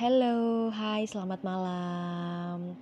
Halo, 0.00 0.72
hai, 0.72 1.04
selamat 1.04 1.44
malam. 1.44 2.80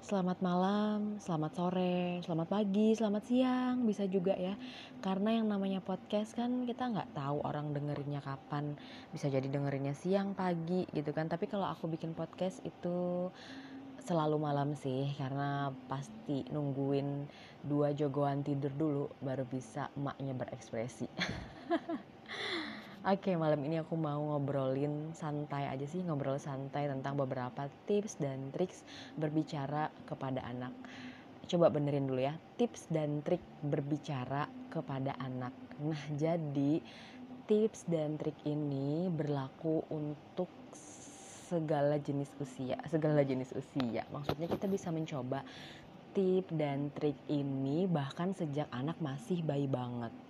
Selamat 0.00 0.40
malam, 0.40 1.20
selamat 1.20 1.52
sore, 1.52 2.24
selamat 2.24 2.48
pagi, 2.48 2.96
selamat 2.96 3.20
siang, 3.28 3.84
bisa 3.84 4.08
juga 4.08 4.32
ya. 4.32 4.56
Karena 5.04 5.36
yang 5.36 5.52
namanya 5.52 5.84
podcast 5.84 6.32
kan 6.32 6.64
kita 6.64 6.88
nggak 6.88 7.12
tahu 7.12 7.44
orang 7.44 7.76
dengerinnya 7.76 8.24
kapan. 8.24 8.80
Bisa 9.12 9.28
jadi 9.28 9.44
dengerinnya 9.44 9.92
siang, 9.92 10.32
pagi 10.32 10.88
gitu 10.88 11.12
kan. 11.12 11.28
Tapi 11.28 11.52
kalau 11.52 11.68
aku 11.68 11.84
bikin 11.84 12.16
podcast 12.16 12.64
itu 12.64 13.28
selalu 14.00 14.40
malam 14.40 14.72
sih 14.72 15.12
karena 15.20 15.76
pasti 15.84 16.48
nungguin 16.48 17.28
dua 17.60 17.92
jagoan 17.92 18.40
tidur 18.40 18.72
dulu 18.72 19.04
baru 19.20 19.44
bisa 19.44 19.92
emaknya 20.00 20.32
berekspresi. 20.32 21.12
Oke, 23.08 23.32
malam 23.40 23.64
ini 23.64 23.80
aku 23.80 23.96
mau 23.96 24.20
ngobrolin 24.20 25.16
santai 25.16 25.64
aja 25.64 25.88
sih, 25.88 26.04
ngobrol 26.04 26.36
santai 26.36 26.92
tentang 26.92 27.16
beberapa 27.16 27.64
tips 27.88 28.20
dan 28.20 28.52
triks 28.52 28.84
berbicara 29.16 29.88
kepada 30.04 30.44
anak. 30.44 30.76
Coba 31.48 31.72
benerin 31.72 32.04
dulu 32.04 32.20
ya, 32.20 32.36
tips 32.60 32.92
dan 32.92 33.24
trik 33.24 33.40
berbicara 33.64 34.44
kepada 34.68 35.16
anak. 35.24 35.56
Nah, 35.80 36.04
jadi 36.20 36.84
tips 37.48 37.88
dan 37.88 38.20
trik 38.20 38.36
ini 38.44 39.08
berlaku 39.08 39.88
untuk 39.88 40.52
segala 41.48 41.96
jenis 41.96 42.28
usia, 42.44 42.76
segala 42.92 43.24
jenis 43.24 43.56
usia. 43.56 44.04
Maksudnya 44.12 44.52
kita 44.52 44.68
bisa 44.68 44.92
mencoba 44.92 45.40
tip 46.12 46.44
dan 46.52 46.92
trik 46.92 47.16
ini 47.32 47.88
bahkan 47.88 48.36
sejak 48.36 48.68
anak 48.68 49.00
masih 49.00 49.40
bayi 49.40 49.64
banget 49.64 50.27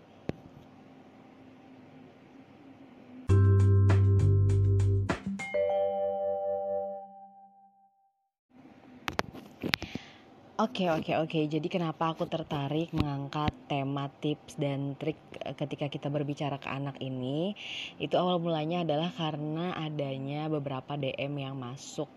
Oke 10.59 10.91
oke 10.91 11.15
oke. 11.23 11.39
Jadi 11.47 11.69
kenapa 11.71 12.11
aku 12.19 12.27
tertarik 12.27 12.91
mengangkat 12.91 13.55
tema 13.71 14.11
tips 14.19 14.59
dan 14.59 14.99
trik 14.99 15.23
eh, 15.39 15.55
ketika 15.55 15.87
kita 15.87 16.11
berbicara 16.11 16.59
ke 16.59 16.67
anak 16.67 16.99
ini? 16.99 17.55
Itu 17.95 18.19
awal 18.19 18.43
mulanya 18.43 18.83
adalah 18.83 19.15
karena 19.15 19.79
adanya 19.79 20.51
beberapa 20.51 20.99
DM 20.99 21.39
yang 21.39 21.55
masuk 21.55 22.11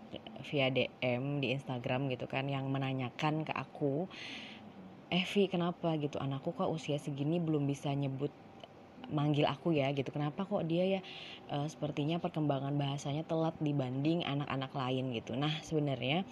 via 0.50 0.74
DM 0.74 1.38
di 1.38 1.54
Instagram 1.54 2.10
gitu 2.10 2.26
kan 2.26 2.50
yang 2.50 2.66
menanyakan 2.66 3.46
ke 3.46 3.54
aku, 3.54 4.10
"Evi, 5.12 5.44
kenapa 5.52 5.94
gitu? 6.00 6.16
Anakku 6.18 6.50
kok 6.56 6.70
usia 6.72 6.96
segini 6.98 7.36
belum 7.46 7.68
bisa 7.68 7.92
nyebut 7.92 8.32
manggil 9.18 9.46
aku 9.54 9.68
ya? 9.76 9.92
Gitu. 9.98 10.08
Kenapa 10.16 10.46
kok 10.50 10.64
dia 10.70 10.84
ya 10.98 11.00
e, 11.52 11.56
sepertinya 11.72 12.16
perkembangan 12.24 12.74
bahasanya 12.80 13.22
telat 13.30 13.54
dibanding 13.60 14.24
anak-anak 14.24 14.72
lain? 14.72 15.04
Gitu. 15.16 15.32
Nah 15.36 15.52
sebenarnya 15.68 16.24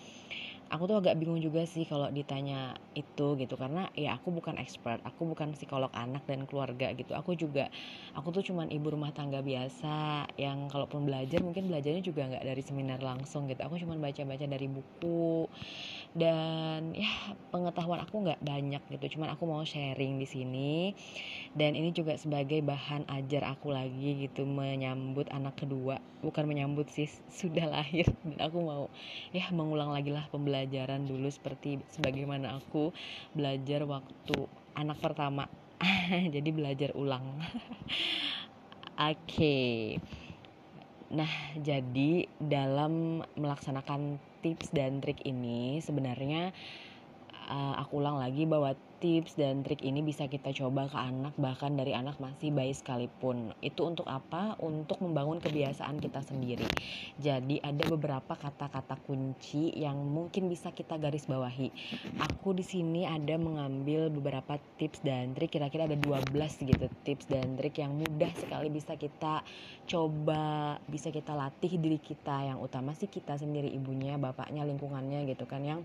aku 0.71 0.87
tuh 0.87 0.97
agak 1.03 1.19
bingung 1.19 1.43
juga 1.43 1.67
sih 1.67 1.83
kalau 1.85 2.09
ditanya 2.15 2.79
itu 2.95 3.35
gitu. 3.37 3.55
Karena 3.59 3.91
ya 3.99 4.15
aku 4.19 4.31
bukan 4.31 4.57
expert 4.63 5.03
aku 5.03 5.27
bukan 5.27 5.53
psikolog 5.59 5.91
anak 5.95 6.23
dan 6.31 6.47
keluarga 6.47 6.95
gitu. 6.95 7.13
Aku 7.19 7.35
juga 7.35 7.69
aku 8.15 8.31
tuh 8.35 8.43
cuman 8.47 8.71
ibu 8.71 8.87
rumah 8.95 9.11
tangga 9.11 9.43
biasa 9.43 10.27
yang 10.39 10.71
kalaupun 10.71 11.05
belajar 11.09 11.43
mungkin 11.43 11.67
belajarnya 11.71 12.03
juga 12.07 12.27
nggak 12.31 12.45
dari 12.47 12.63
seminar 12.63 13.01
langsung 13.03 13.51
gitu. 13.51 13.61
Aku 13.67 13.77
cuman 13.83 13.99
baca-baca 13.99 14.47
dari 14.47 14.67
buku 14.71 15.47
dan 16.15 16.91
ya 16.95 17.11
pengetahuan 17.55 18.01
aku 18.03 18.23
nggak 18.27 18.41
banyak 18.43 18.83
gitu. 18.91 19.19
Cuman 19.19 19.35
aku 19.35 19.45
mau 19.47 19.63
sharing 19.67 20.19
di 20.19 20.27
sini 20.27 20.73
dan 21.57 21.75
ini 21.79 21.91
juga 21.95 22.15
sebagai 22.19 22.61
bahan 22.63 23.07
ajar 23.11 23.43
aku 23.51 23.71
lagi 23.75 24.27
gitu 24.27 24.47
menyambut 24.47 25.27
anak 25.35 25.59
kedua. 25.59 25.99
Bukan 26.21 26.45
menyambut 26.51 26.91
sih 26.93 27.09
sudah 27.41 27.67
lahir. 27.71 28.07
Dan 28.27 28.39
aku 28.43 28.59
mau 28.63 28.83
ya 29.35 29.49
mengulang 29.55 29.91
lagi 29.95 30.11
lah 30.13 30.27
pembelajaran 30.31 30.60
dulu 30.67 31.29
seperti 31.31 31.81
sebagaimana 31.89 32.59
aku 32.59 32.93
belajar 33.33 33.87
waktu 33.87 34.37
anak 34.77 34.99
pertama 35.01 35.47
jadi 36.35 36.51
belajar 36.53 36.91
ulang 36.97 37.41
oke 39.01 39.17
okay. 39.27 39.97
Nah, 41.11 41.59
jadi 41.59 42.31
dalam 42.39 43.27
melaksanakan 43.35 44.23
tips 44.47 44.71
dan 44.71 45.03
trik 45.03 45.27
ini 45.27 45.83
sebenarnya 45.83 46.55
uh, 47.51 47.75
aku 47.83 47.99
ulang 47.99 48.23
lagi 48.23 48.47
bahwa 48.47 48.73
tips 49.01 49.35
dan 49.41 49.65
trik 49.65 49.81
ini 49.81 50.05
bisa 50.05 50.29
kita 50.29 50.53
coba 50.53 50.85
ke 50.87 50.95
anak 51.01 51.33
bahkan 51.41 51.73
dari 51.73 51.97
anak 51.97 52.21
masih 52.21 52.53
bayi 52.53 52.77
sekalipun. 52.77 53.57
Itu 53.65 53.89
untuk 53.89 54.05
apa? 54.07 54.61
Untuk 54.61 55.01
membangun 55.01 55.41
kebiasaan 55.41 55.99
kita 55.99 56.21
sendiri. 56.21 56.69
Jadi 57.17 57.59
ada 57.65 57.81
beberapa 57.89 58.37
kata-kata 58.37 59.01
kunci 59.09 59.73
yang 59.73 59.97
mungkin 59.97 60.53
bisa 60.53 60.71
kita 60.71 61.01
garis 61.01 61.25
bawahi. 61.25 61.73
Aku 62.21 62.53
di 62.53 62.63
sini 62.63 63.09
ada 63.09 63.41
mengambil 63.41 64.13
beberapa 64.13 64.61
tips 64.77 65.01
dan 65.01 65.33
trik 65.33 65.57
kira-kira 65.57 65.89
ada 65.89 65.97
12 65.97 66.37
gitu 66.61 66.87
tips 67.03 67.25
dan 67.27 67.57
trik 67.57 67.81
yang 67.81 67.97
mudah 67.97 68.31
sekali 68.37 68.69
bisa 68.69 69.01
kita 69.01 69.41
coba, 69.89 70.77
bisa 70.87 71.09
kita 71.09 71.33
latih 71.33 71.73
diri 71.81 71.97
kita 71.97 72.53
yang 72.53 72.61
utama 72.61 72.93
sih 72.93 73.09
kita 73.09 73.41
sendiri 73.41 73.73
ibunya, 73.73 74.21
bapaknya, 74.21 74.63
lingkungannya 74.69 75.25
gitu 75.25 75.49
kan 75.49 75.65
yang 75.65 75.81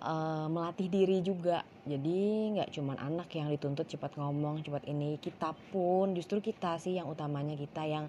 uh, 0.00 0.48
melatih 0.48 0.88
diri 0.88 1.20
juga. 1.20 1.62
Jadi 1.84 2.52
nggak 2.56 2.72
cuman 2.76 2.96
anak 3.00 3.28
yang 3.36 3.48
dituntut 3.52 3.86
cepat 3.88 4.16
ngomong 4.16 4.64
cepat 4.64 4.88
ini. 4.88 5.20
Kita 5.20 5.52
pun 5.72 6.16
justru 6.16 6.40
kita 6.40 6.76
sih 6.80 6.96
yang 6.96 7.08
utamanya 7.08 7.56
kita 7.56 7.84
yang 7.84 8.08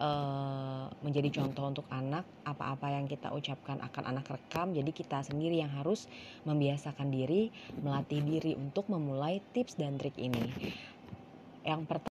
uh, 0.00 0.88
menjadi 1.04 1.40
contoh 1.42 1.64
untuk 1.68 1.86
anak. 1.92 2.24
Apa-apa 2.44 2.92
yang 2.92 3.04
kita 3.06 3.32
ucapkan 3.32 3.80
akan 3.80 4.16
anak 4.16 4.26
rekam. 4.32 4.72
Jadi 4.72 4.90
kita 4.92 5.22
sendiri 5.24 5.60
yang 5.60 5.72
harus 5.72 6.08
membiasakan 6.48 7.12
diri 7.12 7.52
melatih 7.80 8.20
diri 8.24 8.52
untuk 8.56 8.88
memulai 8.88 9.40
tips 9.52 9.76
dan 9.76 10.00
trik 10.00 10.16
ini. 10.16 10.42
Yang 11.66 11.82
pertama 11.88 12.14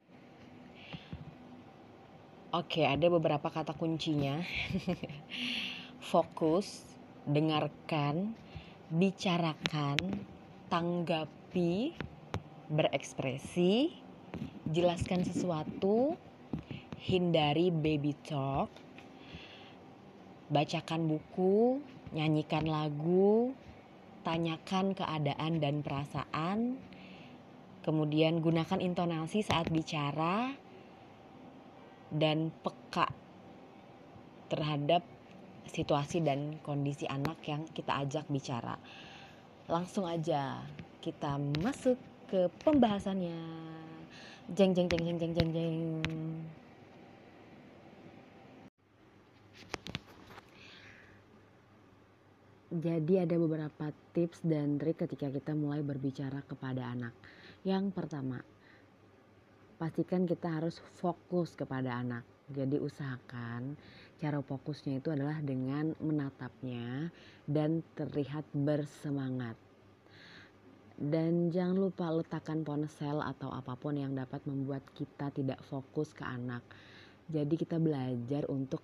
Oke, 2.48 2.80
ada 2.80 3.12
beberapa 3.12 3.52
kata 3.52 3.76
kuncinya. 3.76 4.40
Fokus, 6.10 6.96
dengarkan, 7.28 8.32
bicarakan, 8.88 10.00
tanggapi, 10.72 11.92
berekspresi, 12.72 13.92
jelaskan 14.72 15.28
sesuatu, 15.28 16.16
hindari 16.96 17.68
baby 17.68 18.16
talk, 18.24 18.72
bacakan 20.48 21.04
buku, 21.04 21.84
nyanyikan 22.16 22.64
lagu, 22.64 23.52
tanyakan 24.24 24.96
keadaan 24.96 25.60
dan 25.60 25.84
perasaan, 25.84 26.80
kemudian 27.84 28.40
gunakan 28.40 28.80
intonasi 28.80 29.44
saat 29.44 29.68
bicara, 29.68 30.56
dan 32.08 32.48
peka 32.64 33.12
terhadap 34.48 35.04
situasi 35.68 36.24
dan 36.24 36.58
kondisi 36.64 37.04
anak 37.06 37.38
yang 37.44 37.64
kita 37.70 38.02
ajak 38.04 38.24
bicara. 38.32 38.76
Langsung 39.68 40.08
aja 40.08 40.64
kita 41.04 41.36
masuk 41.60 41.96
ke 42.28 42.48
pembahasannya. 42.64 43.36
Jeng 44.52 44.72
jeng 44.72 44.88
jeng 44.88 45.04
jeng 45.04 45.18
jeng 45.20 45.32
jeng 45.36 45.50
jeng. 45.52 45.76
Jadi 52.68 53.14
ada 53.16 53.36
beberapa 53.40 53.88
tips 54.12 54.44
dan 54.44 54.76
trik 54.76 55.00
ketika 55.00 55.32
kita 55.32 55.56
mulai 55.56 55.80
berbicara 55.80 56.44
kepada 56.44 56.92
anak. 56.92 57.16
Yang 57.64 57.96
pertama, 57.96 58.44
pastikan 59.80 60.28
kita 60.28 60.60
harus 60.60 60.76
fokus 61.00 61.56
kepada 61.56 61.96
anak. 61.96 62.28
Jadi 62.52 62.76
usahakan 62.76 63.72
Cara 64.18 64.42
fokusnya 64.42 64.98
itu 64.98 65.14
adalah 65.14 65.38
dengan 65.38 65.94
menatapnya 66.02 67.14
dan 67.46 67.86
terlihat 67.94 68.42
bersemangat. 68.50 69.54
Dan 70.98 71.54
jangan 71.54 71.78
lupa 71.78 72.10
letakkan 72.10 72.66
ponsel 72.66 73.22
atau 73.22 73.54
apa 73.54 73.78
pun 73.78 73.94
yang 73.94 74.18
dapat 74.18 74.42
membuat 74.42 74.82
kita 74.98 75.30
tidak 75.30 75.62
fokus 75.70 76.10
ke 76.10 76.26
anak. 76.26 76.66
Jadi 77.30 77.54
kita 77.54 77.78
belajar 77.78 78.50
untuk 78.50 78.82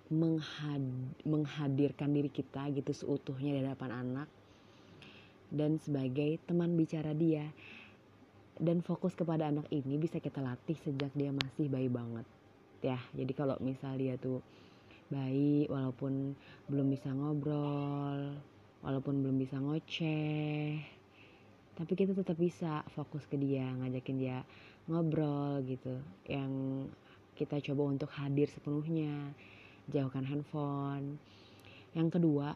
menghadirkan 1.27 2.15
diri 2.15 2.31
kita 2.31 2.71
gitu 2.71 2.95
seutuhnya 2.95 3.59
di 3.59 3.61
hadapan 3.67 3.91
anak 3.91 4.31
dan 5.51 5.75
sebagai 5.83 6.39
teman 6.47 6.79
bicara 6.79 7.11
dia. 7.11 7.51
Dan 8.55 8.79
fokus 8.79 9.11
kepada 9.11 9.51
anak 9.51 9.67
ini 9.67 9.99
bisa 9.99 10.23
kita 10.23 10.39
latih 10.39 10.79
sejak 10.79 11.11
dia 11.11 11.35
masih 11.35 11.67
bayi 11.67 11.91
banget. 11.91 12.23
Ya, 12.79 12.95
jadi 13.11 13.33
kalau 13.35 13.59
misal 13.59 13.99
dia 13.99 14.15
tuh 14.15 14.39
baik 15.09 15.69
walaupun 15.69 16.33
belum 16.69 16.87
bisa 16.89 17.13
ngobrol 17.13 18.35
walaupun 18.81 19.21
belum 19.21 19.37
bisa 19.37 19.57
ngoceh 19.61 20.95
tapi 21.75 21.91
kita 21.93 22.15
tetap 22.15 22.39
bisa 22.39 22.87
fokus 22.95 23.27
ke 23.27 23.35
dia 23.35 23.67
ngajakin 23.67 24.15
dia 24.15 24.39
ngobrol 24.87 25.59
gitu. 25.67 25.99
Yang 26.23 26.51
kita 27.35 27.59
coba 27.71 27.91
untuk 27.91 28.09
hadir 28.15 28.47
sepenuhnya 28.47 29.35
jauhkan 29.91 30.23
handphone. 30.23 31.19
Yang 31.91 32.19
kedua 32.19 32.55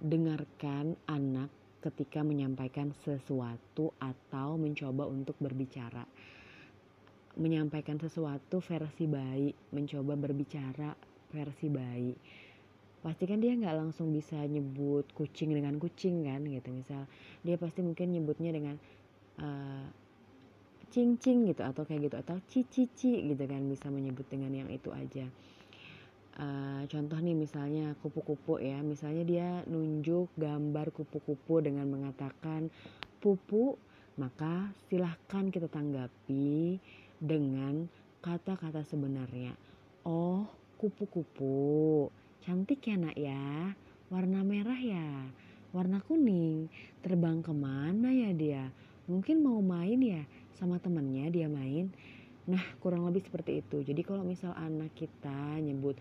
dengarkan 0.00 0.96
anak 1.04 1.52
ketika 1.84 2.24
menyampaikan 2.24 2.92
sesuatu 3.04 3.92
atau 4.00 4.56
mencoba 4.56 5.04
untuk 5.08 5.36
berbicara. 5.36 6.04
Menyampaikan 7.36 8.00
sesuatu 8.00 8.64
versi 8.64 9.04
baik 9.04 9.72
mencoba 9.76 10.16
berbicara 10.16 11.09
versi 11.32 11.66
baik 11.70 12.16
pasti 13.00 13.24
kan 13.24 13.40
dia 13.40 13.56
nggak 13.56 13.76
langsung 13.80 14.12
bisa 14.12 14.36
nyebut 14.44 15.08
kucing 15.16 15.56
dengan 15.56 15.80
kucing 15.80 16.28
kan 16.28 16.44
gitu. 16.44 16.68
Misal 16.68 17.08
dia 17.40 17.56
pasti 17.56 17.80
mungkin 17.80 18.12
nyebutnya 18.12 18.52
dengan 18.52 18.76
uh, 19.40 19.88
gitu 20.90 21.62
atau 21.62 21.82
kayak 21.86 22.10
gitu 22.10 22.16
atau 22.18 22.36
cici 22.50 22.90
cici 22.90 23.12
gitu 23.30 23.44
kan 23.46 23.62
bisa 23.70 23.88
menyebut 23.88 24.26
dengan 24.28 24.52
yang 24.52 24.68
itu 24.68 24.90
aja. 24.92 25.24
Uh, 26.40 26.82
contoh 26.88 27.18
nih 27.20 27.36
misalnya 27.36 27.92
kupu-kupu 28.00 28.62
ya 28.62 28.80
misalnya 28.80 29.24
dia 29.26 29.48
nunjuk 29.68 30.30
gambar 30.40 30.88
kupu-kupu 30.94 31.60
dengan 31.60 31.84
mengatakan 31.90 32.70
pupu 33.20 33.76
maka 34.16 34.72
silahkan 34.88 35.48
kita 35.52 35.68
tanggapi 35.70 36.80
dengan 37.22 37.88
kata-kata 38.20 38.84
sebenarnya. 38.84 39.54
Oh 40.04 40.59
kupu-kupu 40.80 42.08
Cantik 42.40 42.88
ya 42.88 42.96
nak 42.96 43.20
ya, 43.20 43.76
warna 44.08 44.40
merah 44.40 44.80
ya, 44.80 45.28
warna 45.76 46.00
kuning. 46.00 46.72
Terbang 47.04 47.44
ke 47.44 47.52
mana 47.52 48.08
ya 48.08 48.32
dia? 48.32 48.64
Mungkin 49.04 49.44
mau 49.44 49.60
main 49.60 50.00
ya 50.00 50.24
sama 50.56 50.80
temennya 50.80 51.28
dia 51.28 51.52
main. 51.52 51.92
Nah 52.48 52.64
kurang 52.80 53.04
lebih 53.04 53.28
seperti 53.28 53.60
itu. 53.60 53.84
Jadi 53.84 54.00
kalau 54.00 54.24
misal 54.24 54.56
anak 54.56 54.88
kita 54.96 55.60
nyebut 55.60 56.00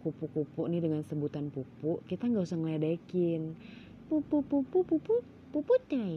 kupu-kupu 0.00 0.64
nih 0.72 0.88
dengan 0.88 1.04
sebutan 1.04 1.52
pupu, 1.52 2.00
kita 2.08 2.32
nggak 2.32 2.48
usah 2.48 2.56
ngeledekin. 2.56 3.52
Pupu 4.08 4.40
pupu 4.40 4.88
pupu 4.88 5.20
pupu 5.52 5.74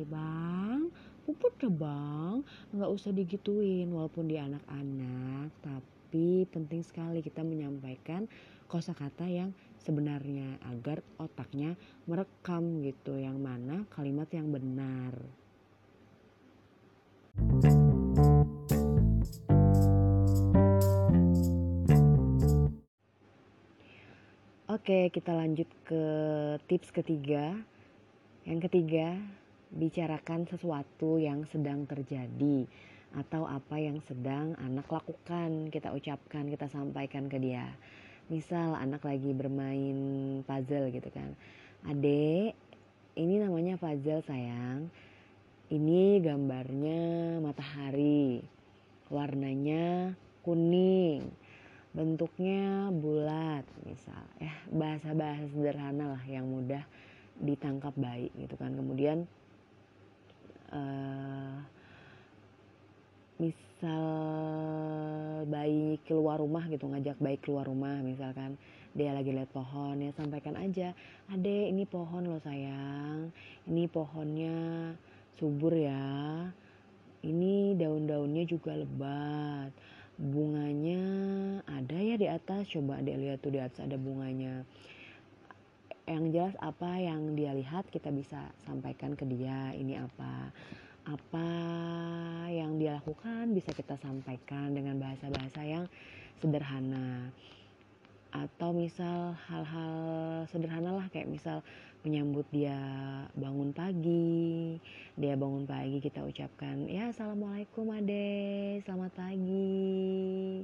bang, 0.08 0.88
pupu 1.28 1.48
bang, 1.76 2.40
nggak 2.72 2.88
usah 2.88 3.12
digituin 3.12 3.92
walaupun 3.92 4.32
dia 4.32 4.48
anak-anak, 4.48 5.52
tapi 5.60 6.01
penting 6.52 6.84
sekali 6.84 7.24
kita 7.24 7.40
menyampaikan 7.40 8.28
kosakata 8.68 9.28
yang 9.32 9.56
sebenarnya 9.80 10.60
agar 10.68 11.00
otaknya 11.16 11.80
merekam 12.06 12.84
gitu 12.84 13.16
yang 13.16 13.40
mana 13.40 13.88
kalimat 13.92 14.28
yang 14.36 14.52
benar. 14.52 15.16
Oke, 24.72 25.12
kita 25.12 25.36
lanjut 25.36 25.68
ke 25.84 26.04
tips 26.68 26.96
ketiga. 26.96 27.56
Yang 28.48 28.72
ketiga, 28.72 29.20
bicarakan 29.72 30.48
sesuatu 30.48 31.16
yang 31.20 31.48
sedang 31.48 31.88
terjadi 31.88 32.68
atau 33.12 33.44
apa 33.44 33.76
yang 33.76 34.00
sedang 34.08 34.56
anak 34.56 34.88
lakukan, 34.88 35.68
kita 35.68 35.92
ucapkan, 35.92 36.48
kita 36.48 36.72
sampaikan 36.72 37.28
ke 37.28 37.36
dia. 37.40 37.68
Misal 38.32 38.80
anak 38.80 39.04
lagi 39.04 39.36
bermain 39.36 40.00
puzzle 40.48 40.88
gitu 40.96 41.12
kan. 41.12 41.36
Adek 41.84 42.56
ini 43.20 43.36
namanya 43.44 43.76
puzzle 43.76 44.24
sayang. 44.24 44.88
Ini 45.72 46.24
gambarnya 46.24 47.02
matahari. 47.44 48.40
Warnanya 49.12 50.16
kuning. 50.48 51.28
Bentuknya 51.92 52.88
bulat 52.96 53.68
misal. 53.84 54.24
Ya 54.40 54.56
bahasa-bahasa 54.72 55.52
sederhana 55.52 56.16
lah 56.16 56.24
yang 56.24 56.48
mudah 56.48 56.88
ditangkap 57.44 57.92
baik 58.00 58.32
gitu 58.40 58.56
kan. 58.56 58.72
Kemudian 58.72 59.28
uh, 60.72 61.60
misal 63.42 64.06
bayi 65.50 65.98
keluar 66.06 66.38
rumah 66.38 66.70
gitu 66.70 66.86
ngajak 66.86 67.18
bayi 67.18 67.42
keluar 67.42 67.66
rumah 67.66 67.98
misalkan 68.06 68.62
dia 68.92 69.16
lagi 69.16 69.32
lihat 69.32 69.50
pohon 69.56 70.04
ya 70.04 70.12
sampaikan 70.14 70.60
aja 70.60 70.92
ade 71.32 71.72
ini 71.72 71.88
pohon 71.88 72.28
loh 72.28 72.44
sayang. 72.44 73.32
Ini 73.64 73.88
pohonnya 73.88 74.58
subur 75.40 75.72
ya. 75.72 76.44
Ini 77.24 77.80
daun-daunnya 77.80 78.44
juga 78.44 78.76
lebat. 78.76 79.72
Bunganya 80.20 81.02
ada 81.72 81.98
ya 81.98 82.20
di 82.20 82.28
atas. 82.28 82.68
Coba 82.68 83.00
adek 83.00 83.16
lihat 83.16 83.40
tuh 83.40 83.56
di 83.56 83.64
atas 83.64 83.80
ada 83.80 83.96
bunganya. 83.96 84.68
Yang 86.04 86.26
jelas 86.36 86.56
apa 86.60 87.00
yang 87.00 87.38
dia 87.40 87.56
lihat 87.56 87.88
kita 87.88 88.12
bisa 88.12 88.52
sampaikan 88.68 89.16
ke 89.16 89.24
dia 89.24 89.72
ini 89.72 89.96
apa 89.96 90.52
apa 91.06 91.50
yang 92.54 92.78
dia 92.78 93.02
lakukan 93.02 93.50
bisa 93.58 93.74
kita 93.74 93.98
sampaikan 93.98 94.78
dengan 94.78 95.02
bahasa-bahasa 95.02 95.62
yang 95.66 95.86
sederhana. 96.38 97.34
Atau 98.32 98.72
misal 98.72 99.36
hal-hal 99.50 99.96
sederhana 100.48 100.96
lah 100.96 101.08
kayak 101.12 101.28
misal 101.28 101.66
menyambut 102.02 102.48
dia 102.50 102.74
bangun 103.38 103.70
pagi 103.78 104.82
dia 105.20 105.38
bangun 105.38 105.70
pagi 105.70 106.02
kita 106.02 106.26
ucapkan 106.26 106.90
ya 106.90 107.12
assalamualaikum 107.12 107.92
ade. 107.92 108.80
Selamat 108.88 109.12
pagi. 109.14 110.64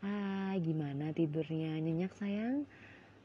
Ah 0.00 0.54
gimana 0.56 1.12
tidurnya? 1.12 1.76
Nyenyak 1.82 2.14
sayang? 2.16 2.64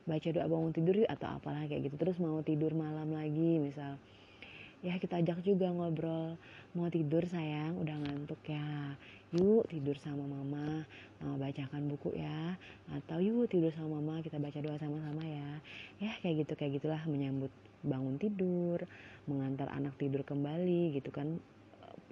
Baca 0.10 0.28
doa 0.34 0.50
bangun 0.50 0.74
tidur 0.74 1.06
yuk 1.06 1.10
atau 1.10 1.38
apalah 1.38 1.64
kayak 1.70 1.88
gitu. 1.88 1.96
Terus 2.02 2.18
mau 2.18 2.42
tidur 2.42 2.74
malam 2.74 3.14
lagi 3.14 3.62
misal 3.62 4.02
ya 4.86 5.02
kita 5.02 5.18
ajak 5.18 5.42
juga 5.42 5.74
ngobrol. 5.74 6.38
Mau 6.78 6.86
tidur 6.94 7.26
sayang? 7.26 7.82
Udah 7.82 7.98
ngantuk 7.98 8.38
ya. 8.46 8.94
Yuk 9.34 9.66
tidur 9.66 9.98
sama 9.98 10.30
mama. 10.30 10.86
Mama 11.18 11.36
bacakan 11.42 11.90
buku 11.90 12.14
ya. 12.14 12.54
Atau 12.94 13.18
yuk 13.26 13.50
tidur 13.50 13.74
sama 13.74 13.98
mama. 13.98 14.22
Kita 14.22 14.38
baca 14.38 14.62
doa 14.62 14.78
sama-sama 14.78 15.26
ya. 15.26 15.50
Ya 15.98 16.14
kayak 16.22 16.46
gitu 16.46 16.54
kayak 16.54 16.72
gitulah 16.78 17.02
menyambut 17.10 17.50
bangun 17.82 18.18
tidur 18.22 18.82
mengantar 19.26 19.70
anak 19.74 19.98
tidur 19.98 20.22
kembali 20.22 20.94
gitu 20.94 21.10
kan. 21.10 21.42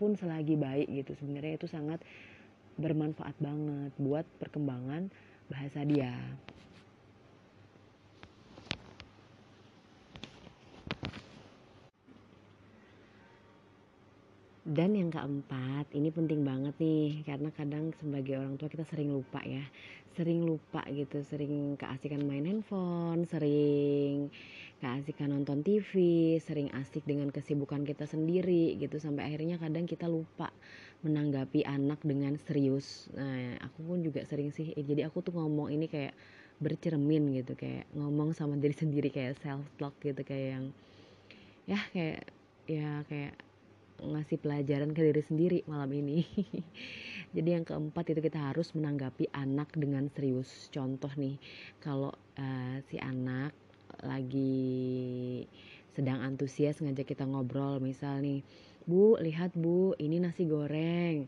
Pun 0.01 0.17
selagi 0.17 0.57
baik 0.57 0.89
gitu. 0.89 1.13
Sebenarnya 1.21 1.61
itu 1.61 1.69
sangat 1.69 2.01
bermanfaat 2.81 3.37
banget 3.37 3.93
buat 4.01 4.25
perkembangan 4.41 5.13
bahasa 5.45 5.85
dia 5.85 6.17
Dan 14.63 14.95
yang 14.95 15.11
keempat, 15.11 15.91
ini 15.91 16.07
penting 16.07 16.47
banget 16.47 16.71
nih 16.79 17.19
karena 17.27 17.51
kadang 17.51 17.91
sebagai 17.99 18.39
orang 18.39 18.55
tua 18.55 18.71
kita 18.71 18.87
sering 18.87 19.11
lupa 19.11 19.43
ya. 19.43 19.59
Sering 20.15 20.47
lupa 20.47 20.79
gitu, 20.87 21.19
sering 21.27 21.75
keasikan 21.75 22.23
main 22.23 22.47
handphone, 22.47 23.27
sering 23.27 24.31
keasikan 24.79 25.35
nonton 25.35 25.67
TV, 25.67 25.91
sering 26.39 26.71
asik 26.79 27.03
dengan 27.03 27.27
kesibukan 27.27 27.83
kita 27.83 28.07
sendiri 28.07 28.79
gitu 28.79 29.03
sampai 29.03 29.27
akhirnya 29.27 29.59
kadang 29.59 29.83
kita 29.83 30.07
lupa 30.07 30.47
menanggapi 31.03 31.67
anak 31.67 31.99
dengan 31.99 32.39
serius. 32.39 33.11
Nah, 33.11 33.59
aku 33.67 33.83
pun 33.83 33.99
juga 33.99 34.23
sering 34.23 34.55
sih 34.55 34.71
eh, 34.79 34.85
jadi 34.87 35.11
aku 35.11 35.27
tuh 35.27 35.35
ngomong 35.35 35.75
ini 35.75 35.91
kayak 35.91 36.15
bercermin 36.63 37.35
gitu 37.35 37.59
kayak 37.59 37.83
ngomong 37.99 38.31
sama 38.31 38.55
diri 38.55 38.71
sendiri 38.71 39.11
kayak 39.11 39.35
self 39.43 39.67
talk 39.75 39.99
gitu 39.99 40.23
kayak 40.23 40.47
yang 40.55 40.65
ya 41.67 41.79
kayak 41.91 42.31
ya 42.63 43.03
kayak 43.11 43.35
ngasih 44.11 44.37
pelajaran 44.39 44.91
ke 44.91 45.01
diri 45.01 45.23
sendiri 45.23 45.59
malam 45.65 45.91
ini. 45.95 46.27
Jadi 47.35 47.49
yang 47.49 47.65
keempat 47.65 48.13
itu 48.13 48.21
kita 48.21 48.53
harus 48.53 48.75
menanggapi 48.77 49.31
anak 49.33 49.73
dengan 49.73 50.05
serius. 50.13 50.69
Contoh 50.69 51.09
nih, 51.17 51.41
kalau 51.81 52.13
uh, 52.37 52.77
si 52.91 53.01
anak 53.01 53.55
lagi 54.03 55.45
sedang 55.93 56.21
antusias 56.21 56.81
ngajak 56.81 57.09
kita 57.09 57.25
ngobrol, 57.25 57.81
misal 57.81 58.21
nih, 58.21 58.45
Bu, 58.85 59.17
lihat 59.17 59.55
Bu, 59.57 59.97
ini 59.97 60.21
nasi 60.21 60.45
goreng. 60.45 61.25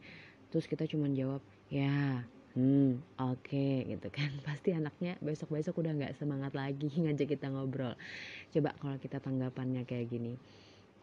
Terus 0.53 0.69
kita 0.69 0.85
cuma 0.85 1.09
jawab, 1.09 1.41
ya, 1.73 2.21
hmm, 2.53 3.01
oke 3.17 3.41
okay, 3.45 3.85
gitu 3.89 4.07
kan. 4.09 4.29
Pasti 4.47 4.73
anaknya 4.73 5.17
besok-besok 5.21 5.81
udah 5.81 5.93
nggak 5.93 6.15
semangat 6.17 6.53
lagi 6.57 6.89
ngajak 7.03 7.37
kita 7.37 7.49
ngobrol. 7.49 7.93
Coba 8.53 8.73
kalau 8.77 8.97
kita 8.97 9.21
tanggapannya 9.21 9.85
kayak 9.85 10.09
gini. 10.09 10.37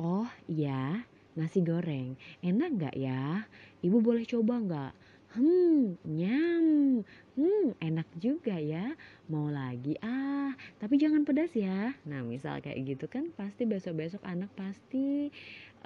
Oh 0.00 0.26
iya, 0.50 1.05
nasi 1.38 1.64
goreng. 1.64 2.16
Enak 2.44 2.70
nggak 2.78 2.96
ya? 2.96 3.46
Ibu 3.82 3.98
boleh 4.04 4.24
coba 4.28 4.54
nggak? 4.60 4.92
Hmm, 5.32 5.96
nyam. 6.04 7.00
Hmm, 7.32 7.72
enak 7.80 8.04
juga 8.20 8.52
ya. 8.60 8.92
Mau 9.32 9.48
lagi 9.48 9.96
ah 10.04 10.52
tapi 10.76 11.00
jangan 11.00 11.24
pedas 11.24 11.56
ya. 11.56 11.96
Nah 12.04 12.20
misal 12.20 12.60
kayak 12.60 12.76
gitu 12.84 13.08
kan 13.08 13.32
pasti 13.32 13.64
besok-besok 13.64 14.20
anak 14.28 14.52
pasti 14.52 15.32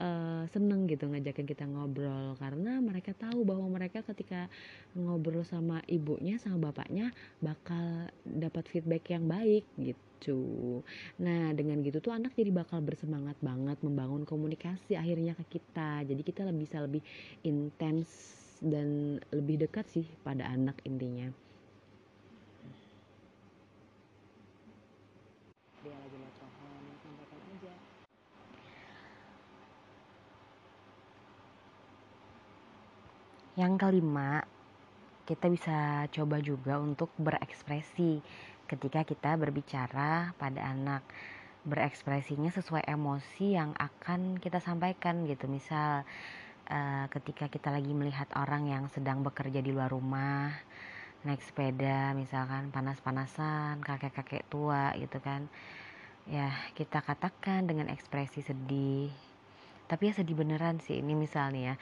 uh, 0.03 0.43
seneng 0.51 0.91
gitu 0.91 1.07
ngajakin 1.07 1.47
kita 1.47 1.63
ngobrol. 1.63 2.35
Karena 2.43 2.83
mereka 2.83 3.15
tahu 3.15 3.47
bahwa 3.47 3.71
mereka 3.71 4.03
ketika 4.03 4.51
ngobrol 4.99 5.47
sama 5.47 5.79
ibunya 5.87 6.43
sama 6.43 6.59
bapaknya 6.59 7.15
bakal 7.39 8.11
dapat 8.27 8.67
feedback 8.67 9.07
yang 9.15 9.31
baik 9.31 9.63
gitu. 9.79 10.83
Nah 11.23 11.55
dengan 11.55 11.87
gitu 11.87 12.03
tuh 12.03 12.11
anak 12.11 12.35
jadi 12.35 12.51
bakal 12.51 12.83
bersemangat 12.83 13.39
banget 13.39 13.79
membangun 13.87 14.27
komunikasi 14.27 14.99
akhirnya 14.99 15.39
ke 15.39 15.63
kita. 15.63 16.03
Jadi 16.03 16.23
kita 16.27 16.51
bisa 16.51 16.83
lebih 16.83 17.07
intens 17.47 18.36
dan 18.61 19.19
lebih 19.35 19.67
dekat 19.67 19.87
sih 19.89 20.07
pada 20.25 20.47
anak 20.49 20.79
intinya. 20.87 21.29
Dia 25.85 25.95
lagi 25.95 26.17
sampaikan 26.37 27.41
aja. 27.55 27.73
Yang 33.57 33.73
kelima 33.81 34.45
kita 35.27 35.47
bisa 35.51 36.07
coba 36.15 36.39
juga 36.39 36.79
untuk 36.79 37.11
berekspresi 37.19 38.23
ketika 38.71 39.03
kita 39.03 39.35
berbicara 39.35 40.35
pada 40.39 40.63
anak. 40.71 41.03
Berekspresinya 41.67 42.55
sesuai 42.55 42.87
emosi 42.87 43.59
yang 43.59 43.75
akan 43.75 44.39
kita 44.39 44.63
sampaikan 44.63 45.27
gitu. 45.27 45.51
Misal 45.51 46.07
uh, 46.71 47.07
ketika 47.11 47.47
kita 47.51 47.71
lagi 47.71 47.91
melihat 47.95 48.27
orang 48.35 48.71
yang 48.71 48.85
sedang 48.91 49.23
bekerja 49.23 49.63
di 49.63 49.71
luar 49.71 49.91
rumah 49.91 50.51
naik 51.27 51.43
sepeda 51.43 52.15
misalkan 52.15 52.71
panas-panasan 52.71 53.83
kakek-kakek 53.83 54.47
tua 54.47 54.95
gitu 54.95 55.19
kan. 55.19 55.51
Ya 56.27 56.51
kita 56.79 57.03
katakan 57.03 57.67
dengan 57.67 57.91
ekspresi 57.91 58.47
sedih. 58.47 59.11
Tapi 59.87 60.11
ya 60.11 60.15
sedih 60.19 60.35
beneran 60.35 60.83
sih 60.83 60.99
ini 60.99 61.15
misalnya 61.15 61.75
ya. 61.75 61.77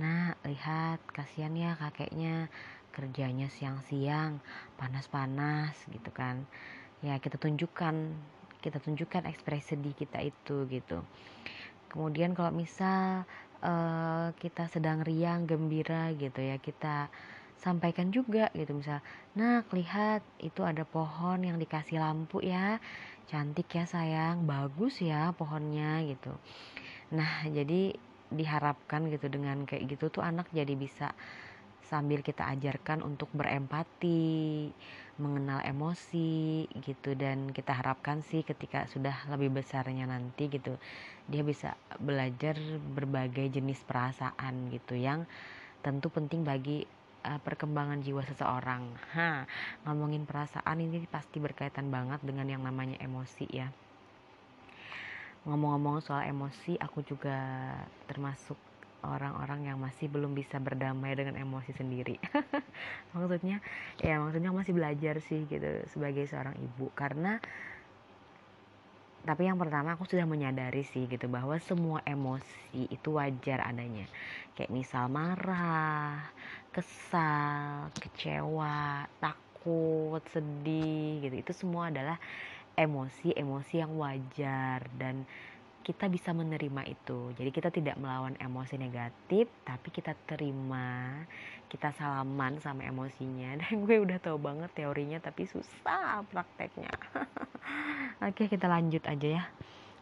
Nah 0.00 0.36
lihat 0.44 1.00
kasihan 1.12 1.52
ya 1.56 1.76
kakeknya 1.76 2.48
kerjanya 2.92 3.48
siang-siang 3.48 4.40
panas-panas 4.76 5.76
gitu 5.88 6.12
kan. 6.12 6.44
Ya 7.00 7.16
kita 7.16 7.40
tunjukkan 7.40 8.12
kita 8.60 8.76
tunjukkan 8.84 9.24
ekspresi 9.24 9.76
sedih 9.76 9.96
kita 9.96 10.20
itu 10.20 10.68
gitu. 10.68 11.00
Kemudian 11.90 12.36
kalau 12.36 12.52
misal 12.52 13.24
uh, 13.64 14.32
kita 14.36 14.68
sedang 14.68 15.04
riang 15.04 15.48
gembira 15.48 16.12
gitu 16.16 16.40
ya 16.40 16.56
kita 16.60 17.08
sampaikan 17.60 18.08
juga 18.08 18.48
gitu 18.56 18.72
misal 18.72 19.04
nah 19.36 19.60
lihat 19.76 20.24
itu 20.40 20.64
ada 20.64 20.82
pohon 20.88 21.44
yang 21.44 21.60
dikasih 21.60 22.00
lampu 22.00 22.40
ya 22.40 22.80
cantik 23.30 23.70
ya 23.70 23.86
sayang 23.86 24.42
bagus 24.42 24.98
ya 24.98 25.30
pohonnya 25.38 26.02
gitu. 26.02 26.34
Nah 27.14 27.46
jadi 27.46 27.94
diharapkan 28.30 29.06
gitu 29.06 29.30
dengan 29.30 29.62
kayak 29.62 29.86
gitu 29.86 30.10
tuh 30.10 30.26
anak 30.26 30.50
jadi 30.50 30.74
bisa 30.74 31.14
sambil 31.90 32.22
kita 32.22 32.46
ajarkan 32.46 33.02
untuk 33.02 33.26
berempati 33.34 34.70
mengenal 35.18 35.60
emosi 35.66 36.64
gitu 36.80 37.18
dan 37.18 37.50
kita 37.50 37.76
harapkan 37.76 38.22
sih 38.24 38.46
ketika 38.46 38.88
sudah 38.88 39.26
lebih 39.28 39.52
besarnya 39.60 40.08
nanti 40.08 40.48
gitu 40.48 40.78
dia 41.26 41.42
bisa 41.44 41.74
belajar 41.98 42.56
berbagai 42.94 43.60
jenis 43.60 43.82
perasaan 43.84 44.70
gitu 44.72 44.96
yang 44.96 45.28
tentu 45.84 46.08
penting 46.08 46.46
bagi 46.46 46.86
uh, 47.24 47.40
perkembangan 47.40 48.00
jiwa 48.00 48.24
seseorang. 48.24 48.84
Ha, 49.16 49.44
ngomongin 49.88 50.24
perasaan 50.24 50.80
ini 50.80 51.04
pasti 51.08 51.40
berkaitan 51.40 51.88
banget 51.88 52.20
dengan 52.24 52.48
yang 52.48 52.62
namanya 52.64 52.96
emosi 53.00 53.46
ya. 53.48 53.68
Ngomong-ngomong 55.48 56.04
soal 56.04 56.28
emosi, 56.28 56.76
aku 56.76 57.00
juga 57.00 57.40
termasuk 58.04 58.60
orang-orang 59.04 59.72
yang 59.72 59.78
masih 59.80 60.12
belum 60.12 60.36
bisa 60.36 60.60
berdamai 60.60 61.16
dengan 61.16 61.36
emosi 61.40 61.72
sendiri. 61.72 62.20
Maksudnya 63.16 63.64
ya 64.00 64.20
maksudnya 64.20 64.52
masih 64.52 64.72
belajar 64.76 65.18
sih 65.24 65.48
gitu 65.48 65.84
sebagai 65.88 66.24
seorang 66.28 66.56
ibu. 66.60 66.92
Karena 66.92 67.40
tapi 69.20 69.44
yang 69.44 69.60
pertama 69.60 70.00
aku 70.00 70.08
sudah 70.08 70.24
menyadari 70.24 70.80
sih 70.80 71.04
gitu 71.04 71.28
bahwa 71.28 71.52
semua 71.60 72.00
emosi 72.08 72.88
itu 72.88 73.20
wajar 73.20 73.60
adanya. 73.68 74.08
Kayak 74.56 74.72
misal 74.72 75.12
marah 75.12 76.32
kesal 76.72 77.92
kecewa 78.00 79.04
takut 79.20 80.24
sedih 80.32 81.20
gitu. 81.20 81.36
Itu 81.36 81.52
semua 81.52 81.92
adalah 81.92 82.16
emosi-emosi 82.80 83.74
yang 83.76 83.92
wajar 84.00 84.88
dan 84.96 85.28
kita 85.80 86.12
bisa 86.12 86.36
menerima 86.36 86.82
itu. 86.86 87.32
Jadi 87.34 87.50
kita 87.50 87.72
tidak 87.72 87.96
melawan 87.96 88.36
emosi 88.36 88.76
negatif, 88.76 89.48
tapi 89.64 89.88
kita 89.88 90.12
terima, 90.28 91.24
kita 91.72 91.90
salaman 91.96 92.60
sama 92.60 92.84
emosinya. 92.84 93.56
Dan 93.64 93.88
gue 93.88 93.96
udah 93.98 94.20
tahu 94.20 94.36
banget 94.36 94.70
teorinya, 94.76 95.18
tapi 95.18 95.48
susah 95.48 96.22
prakteknya. 96.28 96.92
Oke, 98.28 98.46
kita 98.46 98.68
lanjut 98.68 99.02
aja 99.08 99.28
ya. 99.40 99.44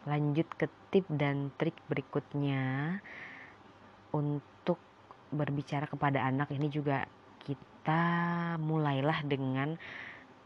Lanjut 0.07 0.47
ke 0.55 0.67
tip 0.91 1.05
dan 1.11 1.51
trik 1.59 1.75
berikutnya 1.91 2.97
untuk 4.15 4.79
berbicara 5.29 5.85
kepada 5.85 6.25
anak 6.25 6.49
ini 6.55 6.71
juga 6.71 7.05
kita 7.43 8.57
mulailah 8.57 9.21
dengan 9.27 9.77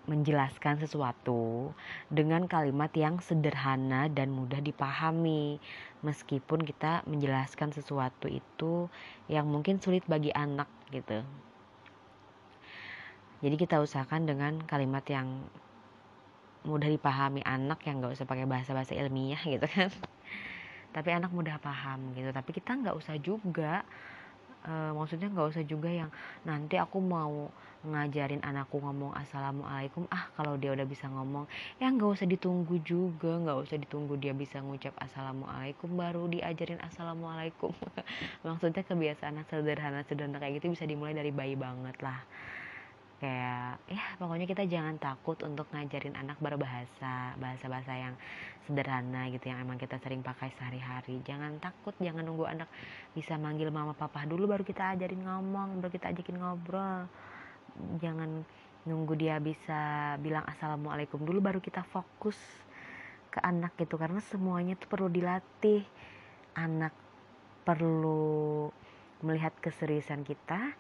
menjelaskan 0.03 0.83
sesuatu 0.83 1.71
dengan 2.11 2.43
kalimat 2.51 2.91
yang 2.91 3.23
sederhana 3.23 4.11
dan 4.11 4.35
mudah 4.35 4.59
dipahami. 4.59 5.63
Meskipun 6.03 6.67
kita 6.67 7.07
menjelaskan 7.07 7.71
sesuatu 7.71 8.27
itu 8.27 8.91
yang 9.31 9.47
mungkin 9.47 9.79
sulit 9.79 10.03
bagi 10.03 10.35
anak 10.35 10.67
gitu. 10.91 11.23
Jadi 13.43 13.55
kita 13.59 13.79
usahakan 13.83 14.23
dengan 14.27 14.59
kalimat 14.63 15.03
yang 15.07 15.43
mudah 16.63 16.87
dipahami 16.87 17.43
anak 17.43 17.83
yang 17.83 17.99
nggak 17.99 18.15
usah 18.15 18.27
pakai 18.27 18.47
bahasa-bahasa 18.47 18.95
ilmiah 18.95 19.39
gitu 19.43 19.67
kan. 19.67 19.91
Tapi 20.95 21.09
anak 21.11 21.31
mudah 21.31 21.59
paham 21.59 22.15
gitu. 22.15 22.31
Tapi 22.31 22.49
kita 22.55 22.75
nggak 22.75 22.95
usah 22.95 23.15
juga 23.19 23.83
uh, 24.67 24.91
maksudnya 24.95 25.29
nggak 25.31 25.47
usah 25.55 25.63
juga 25.67 25.89
yang 25.91 26.09
nanti 26.47 26.79
aku 26.79 26.99
mau 26.99 27.51
ngajarin 27.83 28.39
anakku 28.47 28.79
ngomong 28.79 29.11
assalamualaikum 29.11 30.07
ah 30.07 30.31
kalau 30.39 30.55
dia 30.55 30.71
udah 30.71 30.87
bisa 30.87 31.11
ngomong 31.11 31.43
ya 31.83 31.91
nggak 31.91 32.15
usah 32.15 32.23
ditunggu 32.23 32.79
juga 32.79 33.35
nggak 33.43 33.59
usah 33.59 33.75
ditunggu 33.75 34.15
dia 34.15 34.31
bisa 34.31 34.63
ngucap 34.63 34.95
assalamualaikum 35.03 35.91
baru 35.91 36.31
diajarin 36.31 36.79
assalamualaikum. 36.79 37.75
Maksudnya 38.47 38.87
kebiasaan 38.87 39.43
sederhana 39.51 40.07
sederhana 40.07 40.39
kayak 40.39 40.63
gitu 40.63 40.71
bisa 40.71 40.87
dimulai 40.87 41.11
dari 41.11 41.35
bayi 41.35 41.59
banget 41.59 41.99
lah 41.99 42.23
kayak 43.21 43.79
ya 43.87 44.03
pokoknya 44.19 44.47
kita 44.49 44.63
jangan 44.67 44.99
takut 44.99 45.39
untuk 45.45 45.69
ngajarin 45.71 46.17
anak 46.17 46.37
berbahasa 46.43 47.37
bahasa-bahasa 47.39 47.93
yang 47.95 48.15
sederhana 48.67 49.27
gitu 49.31 49.51
yang 49.51 49.63
emang 49.63 49.79
kita 49.79 49.99
sering 49.99 50.23
pakai 50.23 50.51
sehari-hari. 50.55 51.19
Jangan 51.23 51.59
takut 51.59 51.95
jangan 51.99 52.23
nunggu 52.23 52.47
anak 52.47 52.69
bisa 53.15 53.35
manggil 53.39 53.69
mama 53.69 53.95
papa 53.95 54.23
dulu 54.27 54.47
baru 54.47 54.63
kita 54.63 54.95
ajarin 54.97 55.23
ngomong 55.23 55.83
baru 55.83 55.91
kita 55.91 56.11
ajakin 56.15 56.39
ngobrol. 56.39 57.07
Jangan 57.99 58.43
nunggu 58.83 59.13
dia 59.15 59.39
bisa 59.39 60.15
bilang 60.19 60.43
assalamualaikum 60.43 61.23
dulu 61.23 61.39
baru 61.39 61.59
kita 61.63 61.83
fokus 61.87 62.35
ke 63.31 63.39
anak 63.39 63.73
gitu 63.79 63.95
karena 63.95 64.19
semuanya 64.19 64.75
tuh 64.75 64.89
perlu 64.91 65.07
dilatih. 65.07 65.83
Anak 66.53 66.93
perlu 67.63 68.69
melihat 69.23 69.55
keseriusan 69.63 70.27
kita 70.27 70.75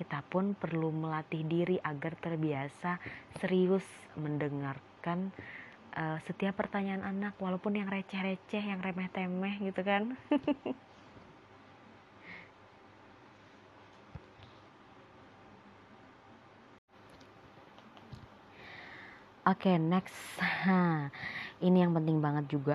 kita 0.00 0.18
pun 0.32 0.44
perlu 0.62 0.88
melatih 1.02 1.42
diri 1.52 1.76
agar 1.92 2.12
terbiasa 2.24 2.90
serius 3.40 3.86
mendengarkan 4.24 5.18
uh, 6.00 6.18
setiap 6.26 6.54
pertanyaan 6.60 7.04
anak 7.12 7.34
walaupun 7.44 7.72
yang 7.80 7.88
receh-receh 7.96 8.64
yang 8.72 8.80
remeh-temeh 8.86 9.54
gitu 9.68 9.82
kan 9.90 10.02
Oke, 19.48 19.72
okay, 19.72 19.76
next. 19.80 20.16
Ha, 20.40 21.08
ini 21.64 21.76
yang 21.84 21.92
penting 21.96 22.18
banget 22.24 22.44
juga 22.54 22.74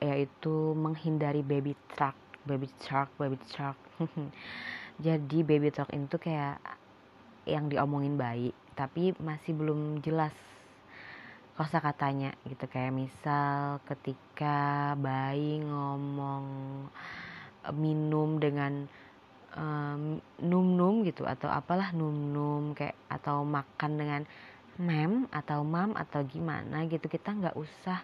yaitu 0.00 0.72
menghindari 0.84 1.44
baby 1.44 1.76
truck, 1.92 2.16
baby 2.48 2.68
truck, 2.80 3.12
baby 3.20 3.36
truck. 3.52 3.76
jadi 5.00 5.38
baby 5.40 5.72
talk 5.72 5.88
itu 5.96 6.16
kayak 6.20 6.60
yang 7.48 7.72
diomongin 7.72 8.20
bayi 8.20 8.52
tapi 8.76 9.16
masih 9.16 9.56
belum 9.56 10.04
jelas 10.04 10.32
kosa 11.60 11.80
katanya 11.80 12.32
gitu. 12.48 12.64
Kayak 12.68 12.96
misal 12.96 13.84
ketika 13.84 14.96
bayi 14.96 15.60
ngomong 15.60 16.44
eh, 17.68 17.74
minum 17.76 18.40
dengan 18.40 18.88
um, 19.56 20.20
num 20.40 20.66
num 20.76 21.04
gitu 21.04 21.28
atau 21.28 21.52
apalah 21.52 21.92
num 21.92 22.32
num 22.32 22.64
kayak 22.72 22.96
atau 23.12 23.44
makan 23.44 23.92
dengan 24.00 24.22
mem 24.80 25.28
atau 25.28 25.60
mam 25.60 25.92
atau 25.92 26.24
gimana 26.24 26.88
gitu. 26.88 27.04
Kita 27.08 27.36
nggak 27.36 27.56
usah 27.56 28.00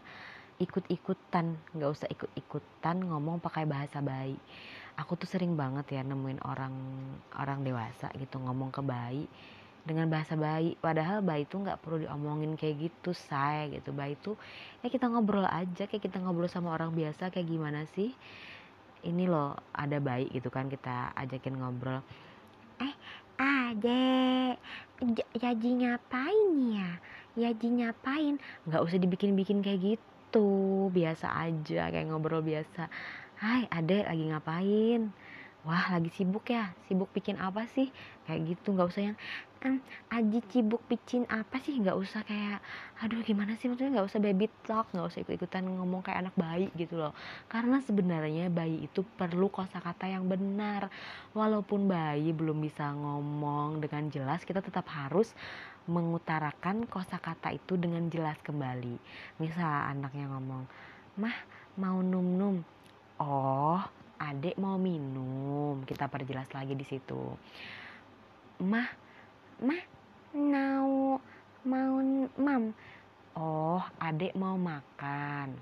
ikut-ikutan 0.56 1.52
nggak 1.76 1.90
usah 1.92 2.08
ikut-ikutan 2.08 2.96
ngomong 3.04 3.44
pakai 3.44 3.68
bahasa 3.68 4.00
bayi 4.00 4.40
aku 4.96 5.12
tuh 5.20 5.28
sering 5.28 5.54
banget 5.54 6.00
ya 6.00 6.02
nemuin 6.02 6.40
orang 6.40 6.74
orang 7.36 7.60
dewasa 7.60 8.08
gitu 8.16 8.40
ngomong 8.40 8.72
ke 8.72 8.80
bayi 8.80 9.28
dengan 9.86 10.10
bahasa 10.10 10.34
bayi. 10.34 10.74
Padahal 10.74 11.22
bayi 11.22 11.46
itu 11.46 11.62
nggak 11.62 11.78
perlu 11.78 12.02
diomongin 12.02 12.58
kayak 12.58 12.90
gitu 12.90 13.14
saya 13.14 13.70
gitu. 13.70 13.94
Bayi 13.94 14.18
itu 14.18 14.34
ya 14.82 14.90
kita 14.90 15.06
ngobrol 15.06 15.46
aja 15.46 15.86
kayak 15.86 16.02
kita 16.02 16.18
ngobrol 16.18 16.50
sama 16.50 16.74
orang 16.74 16.90
biasa 16.96 17.30
kayak 17.30 17.46
gimana 17.46 17.86
sih? 17.94 18.10
Ini 19.06 19.30
loh 19.30 19.54
ada 19.70 20.02
bayi 20.02 20.26
gitu 20.34 20.50
kan 20.50 20.66
kita 20.66 21.14
ajakin 21.14 21.54
ngobrol. 21.60 22.02
Eh 22.82 22.92
adek 23.38 24.58
Yaji 25.36 25.70
ngapain 25.84 26.50
ya? 26.72 26.90
Yaji 27.36 27.84
ngapain? 27.84 28.34
Nggak 28.66 28.82
usah 28.82 28.98
dibikin-bikin 28.98 29.60
kayak 29.62 30.00
gitu 30.00 30.88
biasa 30.90 31.30
aja 31.46 31.92
kayak 31.92 32.10
ngobrol 32.10 32.42
biasa 32.42 32.90
Hai 33.36 33.68
adek 33.68 34.08
lagi 34.08 34.24
ngapain? 34.32 35.12
Wah 35.68 35.92
lagi 35.92 36.08
sibuk 36.08 36.48
ya? 36.48 36.72
Sibuk 36.88 37.12
bikin 37.12 37.36
apa 37.36 37.68
sih? 37.68 37.92
Kayak 38.24 38.56
gitu 38.56 38.72
nggak 38.72 38.88
usah 38.88 39.12
yang 39.12 39.16
Aji 40.08 40.40
sibuk 40.48 40.80
bikin 40.88 41.28
apa 41.28 41.60
sih? 41.60 41.76
Nggak 41.76 42.00
usah 42.00 42.24
kayak 42.24 42.64
aduh 42.96 43.20
gimana 43.20 43.52
sih? 43.60 43.68
Maksudnya 43.68 44.00
nggak 44.00 44.08
usah 44.08 44.20
baby 44.24 44.48
talk 44.64 44.88
nggak 44.88 45.04
usah 45.04 45.20
ikut-ikutan 45.20 45.68
ngomong 45.68 46.00
kayak 46.00 46.24
anak 46.24 46.34
bayi 46.40 46.72
gitu 46.80 46.96
loh. 46.96 47.12
Karena 47.52 47.76
sebenarnya 47.84 48.48
bayi 48.48 48.88
itu 48.88 49.04
perlu 49.04 49.52
kosakata 49.52 50.08
yang 50.08 50.24
benar. 50.32 50.88
Walaupun 51.36 51.92
bayi 51.92 52.32
belum 52.32 52.56
bisa 52.64 52.88
ngomong 52.96 53.84
dengan 53.84 54.08
jelas 54.08 54.48
kita 54.48 54.64
tetap 54.64 54.88
harus 54.88 55.36
mengutarakan 55.84 56.88
kosakata 56.88 57.52
itu 57.52 57.76
dengan 57.76 58.08
jelas 58.08 58.40
kembali. 58.40 58.96
Misal 59.44 59.92
anaknya 59.92 60.24
ngomong 60.32 60.64
mah 61.20 61.36
mau 61.76 62.00
num 62.00 62.28
num 62.40 62.56
oh 63.20 63.80
adik 64.16 64.56
mau 64.56 64.80
minum. 64.80 65.82
Kita 65.84 66.08
perjelas 66.08 66.50
lagi 66.52 66.72
di 66.72 66.86
situ. 66.86 67.36
Mah 68.64 68.88
mah 69.60 69.82
mau 70.36 71.20
mau 71.64 71.94
mam. 72.36 72.72
Oh 73.36 73.82
adik 74.00 74.32
mau 74.36 74.56
makan. 74.56 75.56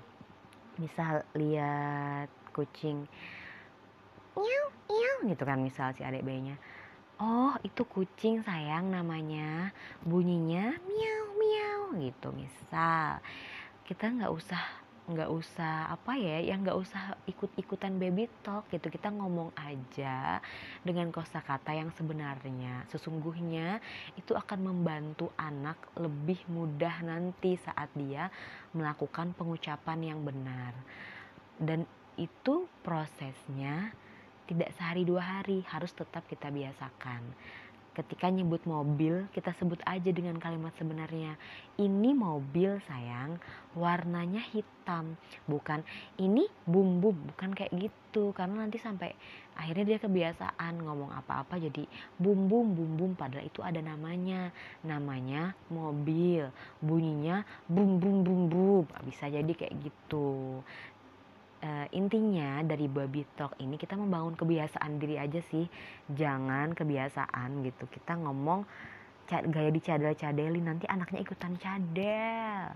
Misal 0.79 1.23
lihat 1.35 2.31
kucing. 2.51 3.07
Miau 4.35 4.65
miau 4.91 5.15
gitu 5.31 5.43
kan 5.47 5.59
misal 5.63 5.95
si 5.95 6.03
adik 6.03 6.23
bayinya 6.23 6.59
oh 7.19 7.55
itu 7.63 7.83
kucing 7.87 8.43
sayang 8.43 8.91
namanya. 8.91 9.71
Bunyinya 10.03 10.75
miau 10.83 11.25
miau 11.35 11.81
gitu 11.99 12.31
misal. 12.35 13.23
Kita 13.85 14.11
nggak 14.11 14.33
usah 14.33 14.84
nggak 15.05 15.29
usah 15.29 15.93
apa 15.93 16.17
ya 16.17 16.41
yang 16.41 16.65
nggak 16.65 16.81
usah 16.81 17.13
ikut-ikutan 17.29 18.01
baby 18.01 18.25
talk 18.41 18.65
gitu. 18.73 18.89
Kita 18.89 19.13
ngomong 19.13 19.53
aja 19.53 20.41
dengan 20.81 21.13
kosakata 21.13 21.77
yang 21.77 21.93
sebenarnya. 21.93 22.89
Sesungguhnya 22.89 23.77
itu 24.17 24.33
akan 24.33 24.73
membantu 24.73 25.29
anak 25.37 25.77
lebih 25.93 26.41
mudah 26.49 27.05
nanti 27.05 27.53
saat 27.61 27.93
dia 27.93 28.33
melakukan 28.73 29.37
pengucapan 29.37 30.15
yang 30.15 30.19
benar. 30.25 30.73
Dan 31.61 31.85
itu 32.17 32.65
prosesnya 32.81 33.93
tidak 34.49 34.73
sehari 34.77 35.05
dua 35.05 35.41
hari 35.41 35.65
harus 35.69 35.93
tetap 35.93 36.25
kita 36.29 36.53
biasakan 36.53 37.21
ketika 37.95 38.27
nyebut 38.27 38.61
mobil 38.67 39.25
kita 39.31 39.55
sebut 39.55 39.79
aja 39.87 40.11
dengan 40.11 40.35
kalimat 40.37 40.75
sebenarnya. 40.75 41.39
Ini 41.79 42.11
mobil 42.11 42.83
sayang. 42.85 43.39
Warnanya 43.75 44.43
hitam. 44.51 45.15
Bukan 45.47 45.81
ini 46.19 46.45
bum 46.67 46.99
bum 46.99 47.15
bukan 47.31 47.55
kayak 47.55 47.71
gitu. 47.79 48.35
Karena 48.35 48.67
nanti 48.67 48.79
sampai 48.79 49.15
akhirnya 49.55 49.95
dia 49.95 49.99
kebiasaan 50.03 50.83
ngomong 50.83 51.15
apa-apa 51.15 51.55
jadi 51.59 51.87
bum 52.19 52.51
bum 52.51 52.75
bum 52.75 52.91
bum 52.99 53.11
padahal 53.15 53.47
itu 53.47 53.63
ada 53.63 53.79
namanya. 53.79 54.51
Namanya 54.83 55.55
mobil. 55.71 56.51
Bunyinya 56.83 57.47
bum 57.71 57.97
bum 57.97 58.21
bum 58.21 58.41
bum. 58.51 58.83
Bisa 59.07 59.31
jadi 59.31 59.51
kayak 59.55 59.75
gitu 59.79 60.61
uh, 61.65 61.85
intinya 61.89 62.61
dari 62.61 62.85
baby 62.85 63.25
talk 63.33 63.57
ini 63.57 63.75
kita 63.75 63.97
membangun 63.97 64.37
kebiasaan 64.37 65.01
diri 65.01 65.17
aja 65.17 65.41
sih. 65.49 65.65
Jangan 66.13 66.77
kebiasaan 66.77 67.65
gitu. 67.65 67.89
Kita 67.89 68.13
ngomong 68.21 68.61
gaya 69.25 69.69
dicadel-cadelin. 69.73 70.65
Nanti 70.65 70.85
anaknya 70.85 71.25
ikutan 71.25 71.57
cadel. 71.57 72.69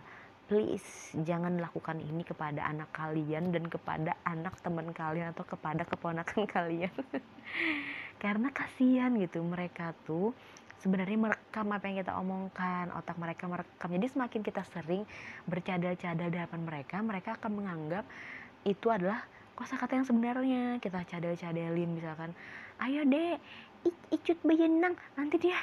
Please 0.50 1.14
jangan 1.22 1.62
lakukan 1.62 2.02
ini 2.02 2.26
kepada 2.26 2.66
anak 2.66 2.90
kalian 2.90 3.54
dan 3.54 3.70
kepada 3.70 4.18
anak 4.26 4.58
teman 4.66 4.90
kalian 4.90 5.30
atau 5.38 5.46
kepada 5.46 5.86
keponakan 5.86 6.50
kalian. 6.58 6.94
Karena 8.18 8.50
kasihan 8.50 9.14
gitu 9.22 9.46
mereka 9.46 9.94
tuh. 10.10 10.34
Sebenarnya 10.80 11.20
merekam 11.20 11.68
apa 11.76 11.92
yang 11.92 11.98
kita 12.00 12.16
omongkan 12.16 12.88
otak 12.96 13.20
mereka 13.20 13.52
merekam. 13.52 13.92
Jadi 14.00 14.08
semakin 14.16 14.42
kita 14.42 14.64
sering 14.64 15.04
bercadel-cadel 15.44 16.32
di 16.32 16.40
hadapan 16.40 16.62
mereka 16.64 17.04
mereka 17.04 17.36
akan 17.36 17.52
menganggap 17.60 18.08
itu 18.68 18.88
adalah 18.92 19.24
kosakata 19.56 20.00
yang 20.00 20.08
sebenarnya. 20.08 20.64
Kita 20.80 21.04
cadel-cadelin 21.04 21.90
misalkan 21.92 22.32
ayo 22.80 23.04
deh 23.04 23.36
icut 24.12 24.40
beyenang 24.44 24.96
nanti 25.20 25.36
dia 25.40 25.56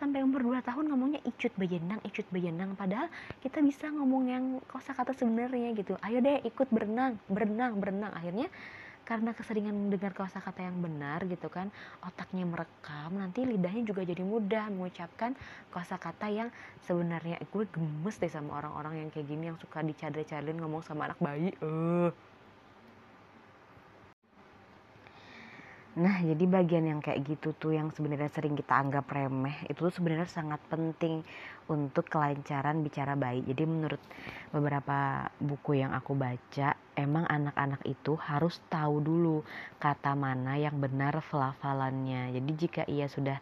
sampai 0.00 0.24
umur 0.24 0.40
2 0.56 0.64
tahun 0.64 0.88
ngomongnya 0.88 1.20
icut 1.28 1.52
beyenang 1.60 2.00
icut 2.08 2.24
beyenang 2.32 2.72
padahal 2.72 3.12
kita 3.44 3.60
bisa 3.60 3.92
ngomong 3.92 4.32
yang 4.32 4.44
kosakata 4.68 5.12
sebenarnya 5.12 5.76
gitu. 5.76 5.96
Ayo 6.00 6.24
deh 6.24 6.40
ikut 6.44 6.68
berenang 6.72 7.20
berenang 7.28 7.76
berenang. 7.76 8.12
Akhirnya 8.16 8.48
karena 9.10 9.34
keseringan 9.34 9.74
mendengar 9.74 10.14
kosakata 10.14 10.62
yang 10.62 10.78
benar 10.78 11.26
gitu 11.26 11.50
kan 11.50 11.74
otaknya 12.06 12.46
merekam 12.46 13.10
nanti 13.18 13.42
lidahnya 13.42 13.82
juga 13.82 14.06
jadi 14.06 14.22
mudah 14.22 14.70
mengucapkan 14.70 15.34
kosakata 15.74 16.30
yang 16.30 16.54
sebenarnya. 16.86 17.42
Gue 17.50 17.66
gemes 17.66 18.22
deh 18.22 18.30
sama 18.30 18.62
orang-orang 18.62 19.02
yang 19.02 19.08
kayak 19.10 19.26
gini 19.26 19.50
yang 19.50 19.58
suka 19.58 19.82
dicadre-cadrein 19.82 20.62
ngomong 20.62 20.86
sama 20.86 21.10
anak 21.10 21.18
bayi. 21.18 21.50
Eh. 21.58 22.10
Nah, 26.00 26.22
jadi 26.22 26.46
bagian 26.46 26.86
yang 26.86 27.00
kayak 27.02 27.26
gitu 27.26 27.50
tuh 27.58 27.74
yang 27.74 27.90
sebenarnya 27.90 28.30
sering 28.30 28.54
kita 28.54 28.78
anggap 28.78 29.10
remeh, 29.10 29.66
itu 29.66 29.90
tuh 29.90 29.90
sebenarnya 29.90 30.30
sangat 30.30 30.62
penting 30.70 31.26
untuk 31.66 32.06
kelancaran 32.08 32.80
bicara 32.86 33.18
baik. 33.18 33.42
Jadi 33.44 33.64
menurut 33.66 33.98
beberapa 34.54 35.26
buku 35.42 35.82
yang 35.82 35.90
aku 35.90 36.14
baca, 36.14 36.78
emang 36.96 37.26
anak-anak 37.26 37.82
itu 37.86 38.16
harus 38.18 38.58
tahu 38.72 39.02
dulu 39.02 39.46
kata 39.78 40.14
mana 40.18 40.56
yang 40.56 40.78
benar 40.78 41.18
pelafalannya. 41.30 42.34
Jadi 42.34 42.50
jika 42.56 42.82
ia 42.86 43.06
sudah 43.06 43.38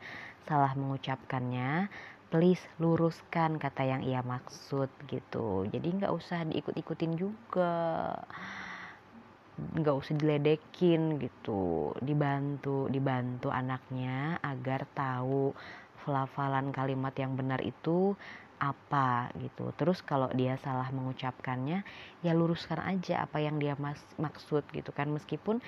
salah 0.48 0.72
mengucapkannya, 0.76 1.88
please 2.28 2.60
luruskan 2.80 3.56
kata 3.56 3.82
yang 3.84 4.02
ia 4.04 4.20
maksud 4.20 4.88
gitu. 5.08 5.68
Jadi 5.68 5.88
nggak 6.02 6.12
usah 6.12 6.44
diikut-ikutin 6.48 7.12
juga 7.16 8.16
nggak 9.58 9.96
usah 9.98 10.14
diledekin 10.14 11.18
gitu 11.18 11.90
dibantu 11.98 12.86
dibantu 12.86 13.50
anaknya 13.50 14.38
agar 14.38 14.86
tahu 14.94 15.50
pelafalan 16.06 16.70
kalimat 16.70 17.10
yang 17.18 17.34
benar 17.34 17.58
itu 17.66 18.14
apa 18.58 19.30
gitu. 19.38 19.70
Terus 19.78 20.02
kalau 20.02 20.28
dia 20.34 20.58
salah 20.60 20.90
mengucapkannya 20.90 21.86
ya 22.22 22.32
luruskan 22.34 22.82
aja 22.82 23.24
apa 23.24 23.38
yang 23.38 23.56
dia 23.62 23.78
mas 23.78 24.02
maksud 24.18 24.66
gitu 24.74 24.90
kan. 24.90 25.08
Meskipun 25.10 25.62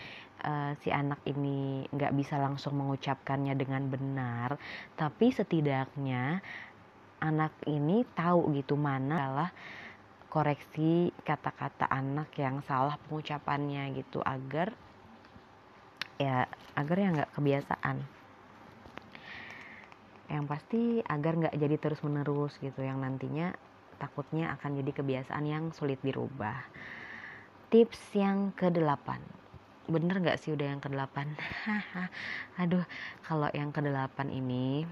uh, 0.45 0.73
si 0.81 0.89
anak 0.93 1.21
ini 1.29 1.85
nggak 1.93 2.13
bisa 2.17 2.41
langsung 2.41 2.77
mengucapkannya 2.81 3.55
dengan 3.57 3.89
benar 3.89 4.57
tapi 4.97 5.33
setidaknya 5.33 6.41
anak 7.21 7.53
ini 7.69 8.05
tahu 8.17 8.49
gitu 8.57 8.81
mana 8.81 9.17
adalah 9.21 9.51
koreksi 10.33 11.13
kata-kata 11.27 11.91
anak 11.91 12.33
yang 12.39 12.65
salah 12.65 12.97
pengucapannya 13.07 13.93
gitu 13.99 14.25
agar 14.25 14.73
ya 16.17 16.47
agar 16.77 16.97
ya 16.97 17.09
nggak 17.13 17.33
kebiasaan 17.37 17.97
yang 20.31 20.47
pasti 20.47 21.03
agar 21.03 21.37
nggak 21.37 21.59
jadi 21.59 21.77
terus 21.77 22.01
menerus 22.07 22.55
gitu 22.63 22.81
yang 22.81 23.03
nantinya 23.03 23.51
takutnya 23.99 24.55
akan 24.57 24.81
jadi 24.81 24.91
kebiasaan 24.95 25.45
yang 25.45 25.65
sulit 25.75 25.99
dirubah 26.01 26.57
tips 27.69 28.15
yang 28.15 28.55
ke 28.55 28.71
delapan 28.71 29.21
bener 29.91 30.23
nggak 30.23 30.39
sih 30.39 30.55
udah 30.55 30.71
yang 30.71 30.81
ke 30.81 30.89
delapan 30.89 31.35
aduh 32.63 32.87
kalau 33.27 33.51
yang 33.51 33.75
ke 33.75 33.83
delapan 33.83 34.31
ini 34.31 34.87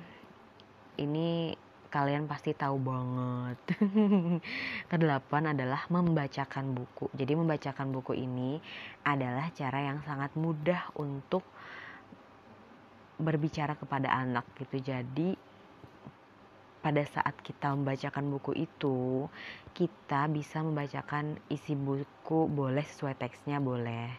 ini 0.98 1.54
kalian 1.88 2.28
pasti 2.28 2.52
tahu 2.52 2.76
banget. 2.84 3.58
Kedelapan 4.92 5.56
adalah 5.56 5.88
membacakan 5.88 6.76
buku. 6.76 7.08
Jadi 7.16 7.32
membacakan 7.32 7.88
buku 7.90 8.12
ini 8.12 8.60
adalah 9.08 9.48
cara 9.56 9.88
yang 9.88 10.04
sangat 10.04 10.36
mudah 10.36 10.92
untuk 11.00 11.42
berbicara 13.18 13.74
kepada 13.74 14.08
anak 14.14 14.46
gitu. 14.56 14.78
Jadi 14.78 15.34
pada 16.78 17.02
saat 17.04 17.34
kita 17.42 17.74
membacakan 17.74 18.30
buku 18.30 18.54
itu 18.54 19.26
kita 19.74 20.30
bisa 20.30 20.62
membacakan 20.62 21.36
isi 21.50 21.74
buku 21.74 22.46
boleh 22.46 22.86
sesuai 22.86 23.18
teksnya 23.18 23.58
boleh. 23.58 24.14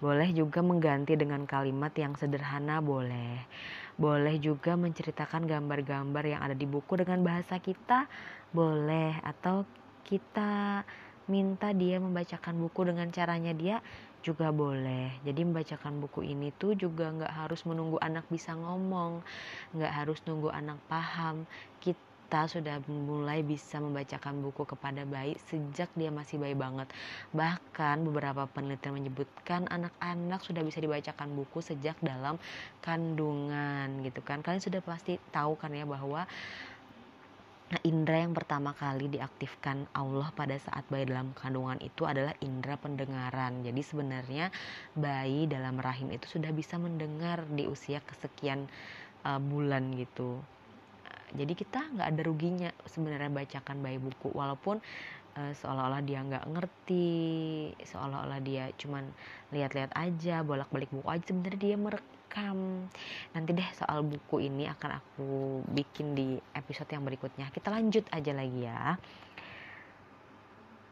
Boleh 0.00 0.32
juga 0.32 0.64
mengganti 0.64 1.12
dengan 1.12 1.44
kalimat 1.44 1.92
yang 1.92 2.16
sederhana 2.16 2.80
boleh. 2.80 3.44
Boleh 4.00 4.40
juga 4.40 4.72
menceritakan 4.72 5.44
gambar-gambar 5.44 6.24
yang 6.24 6.40
ada 6.40 6.56
di 6.56 6.64
buku 6.64 6.96
dengan 6.96 7.20
bahasa 7.20 7.60
kita 7.60 8.08
boleh. 8.56 9.20
Atau 9.20 9.68
kita 10.08 10.88
minta 11.28 11.76
dia 11.76 12.00
membacakan 12.00 12.56
buku 12.58 12.88
dengan 12.88 13.12
caranya 13.12 13.52
dia 13.52 13.84
juga 14.20 14.52
boleh. 14.52 15.16
Jadi 15.24 15.40
membacakan 15.44 16.00
buku 16.00 16.24
ini 16.24 16.52
tuh 16.56 16.76
juga 16.76 17.08
nggak 17.10 17.32
harus 17.32 17.64
menunggu 17.64 17.96
anak 18.00 18.28
bisa 18.28 18.52
ngomong, 18.56 19.24
nggak 19.76 19.92
harus 19.92 20.18
nunggu 20.28 20.52
anak 20.52 20.78
paham. 20.86 21.48
Kita 21.80 22.46
sudah 22.46 22.78
mulai 22.86 23.42
bisa 23.42 23.82
membacakan 23.82 24.38
buku 24.44 24.62
kepada 24.68 25.02
bayi 25.08 25.34
sejak 25.50 25.90
dia 25.98 26.12
masih 26.12 26.38
bayi 26.38 26.54
banget. 26.54 26.86
Bahkan 27.34 28.06
beberapa 28.06 28.46
penelitian 28.46 28.94
menyebutkan 29.00 29.66
anak-anak 29.66 30.44
sudah 30.44 30.62
bisa 30.62 30.78
dibacakan 30.78 31.34
buku 31.34 31.58
sejak 31.64 31.96
dalam 32.04 32.36
kandungan 32.84 34.04
gitu 34.06 34.20
kan. 34.22 34.44
Kalian 34.44 34.62
sudah 34.62 34.84
pasti 34.84 35.18
tahu 35.34 35.58
kan 35.58 35.72
ya 35.74 35.88
bahwa 35.88 36.28
Nah, 37.70 37.78
indera 37.86 38.18
yang 38.26 38.34
pertama 38.34 38.74
kali 38.74 39.06
diaktifkan 39.06 39.86
Allah 39.94 40.34
pada 40.34 40.58
saat 40.58 40.82
bayi 40.90 41.06
dalam 41.06 41.30
kandungan 41.38 41.78
itu 41.78 42.02
adalah 42.02 42.34
indera 42.42 42.74
pendengaran. 42.74 43.62
Jadi 43.62 43.78
sebenarnya 43.86 44.50
bayi 44.98 45.46
dalam 45.46 45.78
rahim 45.78 46.10
itu 46.10 46.26
sudah 46.26 46.50
bisa 46.50 46.82
mendengar 46.82 47.46
di 47.46 47.70
usia 47.70 48.02
kesekian 48.02 48.66
uh, 49.22 49.38
bulan 49.38 49.94
gitu. 49.94 50.42
Jadi 51.30 51.54
kita 51.54 51.78
nggak 51.94 52.08
ada 52.10 52.22
ruginya 52.26 52.70
sebenarnya 52.90 53.30
bacakan 53.30 53.78
bayi 53.86 54.02
buku 54.02 54.34
walaupun 54.34 54.82
uh, 55.38 55.52
seolah-olah 55.62 56.02
dia 56.02 56.26
nggak 56.26 56.50
ngerti, 56.50 57.70
seolah-olah 57.86 58.42
dia 58.42 58.66
cuman 58.82 59.06
lihat-lihat 59.54 59.94
aja, 59.94 60.42
bolak-balik 60.42 60.90
buku 60.90 61.06
aja 61.06 61.22
sebenarnya 61.22 61.60
dia 61.62 61.76
merek 61.78 62.02
merekam 62.30 62.86
nanti 63.34 63.50
deh 63.58 63.68
soal 63.74 64.06
buku 64.06 64.46
ini 64.46 64.70
akan 64.70 64.90
aku 65.02 65.26
bikin 65.66 66.14
di 66.14 66.38
episode 66.54 66.86
yang 66.94 67.02
berikutnya. 67.02 67.50
Kita 67.50 67.74
lanjut 67.74 68.06
aja 68.14 68.30
lagi 68.30 68.60
ya. 68.62 68.94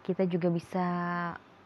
Kita 0.03 0.27
juga 0.27 0.49
bisa 0.51 0.87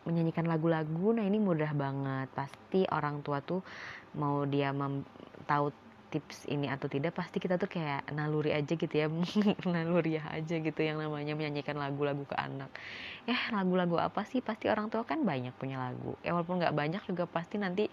menyanyikan 0.04 0.44
lagu-lagu. 0.44 1.16
Nah 1.16 1.24
ini 1.24 1.40
mudah 1.40 1.72
banget. 1.72 2.28
Pasti 2.36 2.84
orang 2.92 3.24
tua 3.24 3.40
tuh 3.40 3.64
mau 4.20 4.44
dia 4.44 4.76
mem- 4.76 5.06
tahu 5.48 5.72
tips 6.12 6.44
ini 6.52 6.68
atau 6.68 6.92
tidak 6.92 7.16
pasti 7.16 7.40
kita 7.40 7.56
tuh 7.56 7.72
kayak 7.72 8.12
naluri 8.12 8.52
aja 8.52 8.76
gitu 8.76 8.92
ya. 8.92 9.08
Naluri 9.72 10.20
aja 10.20 10.54
gitu 10.60 10.80
yang 10.84 11.00
namanya 11.00 11.32
menyanyikan 11.32 11.80
lagu-lagu 11.80 12.28
ke 12.28 12.36
anak. 12.36 12.68
Eh 13.24 13.40
lagu-lagu 13.48 13.96
apa 13.96 14.20
sih? 14.28 14.44
Pasti 14.44 14.68
orang 14.68 14.92
tua 14.92 15.08
kan 15.08 15.24
banyak 15.24 15.56
punya 15.56 15.80
lagu. 15.80 16.20
Ya 16.20 16.36
walaupun 16.36 16.60
nggak 16.60 16.76
banyak 16.76 17.02
juga 17.08 17.24
pasti 17.24 17.56
nanti 17.56 17.88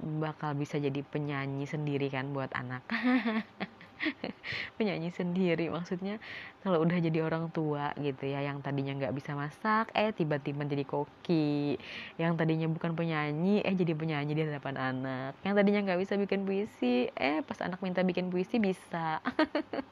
bakal 0.00 0.52
bisa 0.56 0.76
jadi 0.76 1.00
penyanyi 1.02 1.64
sendiri 1.64 2.12
kan 2.12 2.30
buat 2.32 2.52
anak. 2.52 2.84
Penyanyi 4.76 5.08
sendiri 5.08 5.72
maksudnya 5.72 6.20
kalau 6.60 6.84
udah 6.84 7.00
jadi 7.00 7.24
orang 7.24 7.48
tua 7.48 7.96
gitu 7.96 8.28
ya 8.28 8.44
yang 8.44 8.60
tadinya 8.60 8.92
nggak 8.92 9.16
bisa 9.16 9.32
masak 9.32 9.88
eh 9.96 10.12
tiba-tiba 10.12 10.68
jadi 10.68 10.84
koki. 10.84 11.80
Yang 12.20 12.32
tadinya 12.36 12.68
bukan 12.68 12.92
penyanyi 12.92 13.64
eh 13.64 13.72
jadi 13.72 13.96
penyanyi 13.96 14.36
di 14.36 14.42
hadapan 14.44 14.76
anak. 14.76 15.32
Yang 15.40 15.54
tadinya 15.64 15.80
nggak 15.88 16.00
bisa 16.04 16.14
bikin 16.20 16.44
puisi 16.44 17.08
eh 17.16 17.40
pas 17.40 17.56
anak 17.64 17.80
minta 17.80 18.04
bikin 18.04 18.28
puisi 18.28 18.60
bisa. 18.60 19.24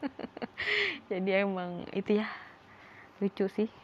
Jadi 1.11 1.31
emang 1.45 1.89
itu 1.97 2.21
ya 2.21 2.29
lucu 3.25 3.49
sih. 3.49 3.71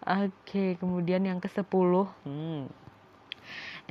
Oke, 0.00 0.80
kemudian 0.80 1.20
yang 1.28 1.44
ke 1.44 1.48
sepuluh, 1.52 2.08
hmm, 2.24 2.72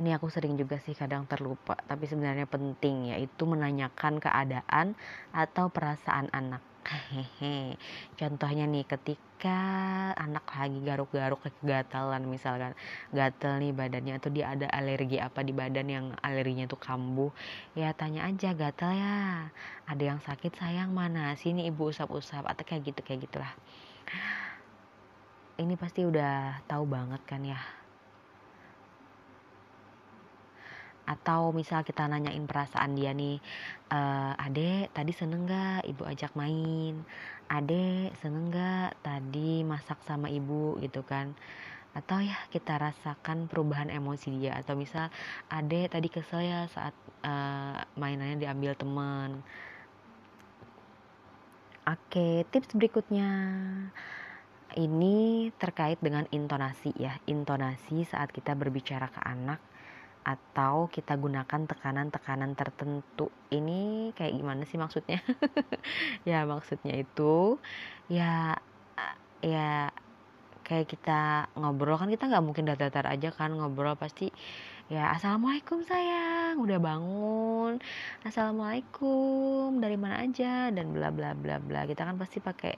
ini 0.00 0.16
aku 0.16 0.32
sering 0.32 0.56
juga 0.56 0.80
sih 0.80 0.96
kadang 0.96 1.28
terlupa 1.28 1.76
tapi 1.84 2.08
sebenarnya 2.08 2.48
penting 2.48 3.12
yaitu 3.12 3.44
menanyakan 3.44 4.16
keadaan 4.16 4.96
atau 5.36 5.68
perasaan 5.68 6.32
anak. 6.32 6.64
Hehehe 6.80 7.76
contohnya 8.20 8.64
nih 8.64 8.88
ketika 8.88 9.60
anak 10.16 10.48
lagi 10.48 10.80
garuk-garuk 10.80 11.44
kegatalan 11.44 12.24
misalkan 12.24 12.72
gatel 13.12 13.60
nih 13.60 13.76
badannya 13.76 14.16
atau 14.16 14.32
dia 14.32 14.56
ada 14.56 14.64
alergi 14.72 15.20
apa 15.20 15.44
di 15.44 15.52
badan 15.52 15.92
yang 15.92 16.06
alerginya 16.24 16.64
tuh 16.64 16.80
kambuh 16.80 17.28
ya 17.76 17.92
tanya 17.92 18.24
aja 18.24 18.56
gatel 18.56 18.96
ya? 18.96 19.52
Ada 19.84 20.02
yang 20.16 20.20
sakit 20.24 20.56
sayang 20.56 20.96
mana? 20.96 21.36
Sini 21.36 21.68
ibu 21.68 21.92
usap-usap 21.92 22.48
atau 22.48 22.64
kayak 22.64 22.88
gitu 22.88 23.00
kayak 23.04 23.28
gitulah. 23.28 23.52
Ini 25.60 25.76
pasti 25.76 26.08
udah 26.08 26.64
tahu 26.64 26.88
banget 26.88 27.20
kan 27.28 27.44
ya 27.44 27.79
atau 31.10 31.50
misal 31.50 31.82
kita 31.82 32.06
nanyain 32.06 32.46
perasaan 32.46 32.94
dia 32.94 33.10
nih 33.10 33.42
e, 33.90 34.00
adek 34.38 34.94
tadi 34.94 35.10
seneng 35.10 35.50
gak 35.50 35.82
ibu 35.90 36.06
ajak 36.06 36.32
main? 36.38 37.02
Adek 37.50 38.14
seneng 38.22 38.54
gak 38.54 38.94
tadi 39.02 39.66
masak 39.66 39.98
sama 40.06 40.30
ibu? 40.30 40.78
Gitu 40.78 41.02
kan. 41.02 41.34
Atau 41.98 42.22
ya 42.22 42.38
kita 42.54 42.78
rasakan 42.78 43.50
perubahan 43.50 43.90
emosi 43.90 44.38
dia. 44.38 44.54
Atau 44.54 44.78
misal 44.78 45.10
adek 45.50 45.90
tadi 45.90 46.06
kesel 46.06 46.46
ya 46.46 46.70
saat 46.70 46.94
uh, 47.26 47.82
mainannya 47.98 48.38
diambil 48.46 48.78
teman 48.78 49.42
oke 51.90 52.46
tips 52.54 52.70
berikutnya. 52.78 53.30
Ini 54.70 55.50
terkait 55.58 55.98
dengan 55.98 56.30
intonasi 56.30 56.94
ya. 56.94 57.18
Intonasi 57.26 58.06
saat 58.06 58.30
kita 58.30 58.54
berbicara 58.54 59.10
ke 59.10 59.18
anak 59.26 59.58
atau 60.24 60.86
kita 60.92 61.16
gunakan 61.16 61.64
tekanan-tekanan 61.64 62.52
tertentu. 62.52 63.32
Ini 63.48 64.12
kayak 64.12 64.36
gimana 64.36 64.62
sih 64.68 64.76
maksudnya? 64.76 65.20
Ya 66.28 66.44
maksudnya 66.44 66.94
itu 67.00 67.56
ya 68.12 68.60
ya 69.40 69.88
kayak 70.66 70.86
kita 70.92 71.48
ngobrol 71.56 71.96
kan 71.96 72.12
kita 72.12 72.28
nggak 72.28 72.44
mungkin 72.44 72.68
datar-datar 72.68 73.08
aja 73.10 73.32
kan 73.32 73.56
ngobrol 73.56 73.96
pasti 73.96 74.28
ya 74.92 75.10
assalamualaikum 75.16 75.80
sayang 75.86 76.60
udah 76.60 76.78
bangun. 76.78 77.72
Assalamualaikum 78.26 79.80
dari 79.80 79.96
mana 79.96 80.20
aja? 80.26 80.68
Dan 80.74 80.92
bla 80.92 81.08
bla 81.14 81.32
bla 81.32 81.56
bla. 81.62 81.88
Kita 81.88 82.04
kan 82.04 82.20
pasti 82.20 82.38
pakai 82.42 82.74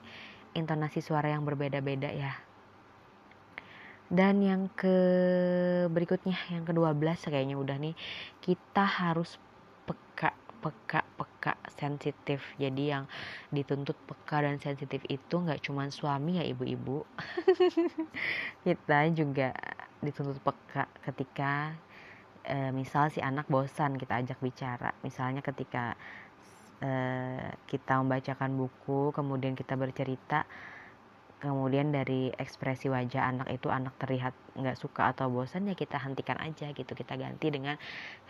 intonasi 0.55 1.01
suara 1.03 1.33
yang 1.33 1.43
berbeda-beda 1.43 2.09
ya 2.13 2.52
dan 4.11 4.43
yang 4.43 4.67
ke 4.75 4.95
berikutnya 5.87 6.35
yang 6.51 6.67
ke-12 6.67 7.31
kayaknya 7.31 7.55
udah 7.55 7.77
nih. 7.79 7.95
Kita 8.43 8.83
harus 8.83 9.39
peka 9.87 10.35
peka 10.63 11.03
peka 11.19 11.53
sensitif. 11.75 12.39
Jadi 12.55 12.95
yang 12.95 13.03
dituntut 13.51 13.99
peka 14.07 14.43
dan 14.43 14.59
sensitif 14.63 15.03
itu 15.11 15.35
nggak 15.35 15.59
cuma 15.63 15.87
suami 15.91 16.39
ya 16.39 16.45
ibu-ibu. 16.47 17.03
Kita 18.65 19.11
juga 19.11 19.51
dituntut 19.99 20.39
peka 20.39 20.87
ketika 21.03 21.75
e, 22.47 22.71
misal 22.75 23.07
si 23.11 23.23
anak 23.23 23.47
bosan 23.47 23.95
kita 23.95 24.19
ajak 24.19 24.39
bicara. 24.43 24.91
Misalnya 25.03 25.39
ketika 25.43 25.95
e, 26.83 26.91
kita 27.67 27.99
membacakan 28.03 28.55
buku 28.55 29.15
kemudian 29.15 29.55
kita 29.55 29.79
bercerita 29.79 30.43
kemudian 31.43 31.91
dari 31.91 32.31
ekspresi 32.31 32.87
wajah 32.87 33.27
anak 33.35 33.51
itu 33.51 33.67
anak 33.67 33.91
terlihat 33.99 34.31
nggak 34.55 34.79
suka 34.79 35.11
atau 35.11 35.27
bosan 35.27 35.67
ya 35.67 35.75
kita 35.75 35.99
hentikan 35.99 36.39
aja 36.39 36.71
gitu. 36.71 36.95
Kita 36.95 37.19
ganti 37.19 37.51
dengan 37.51 37.75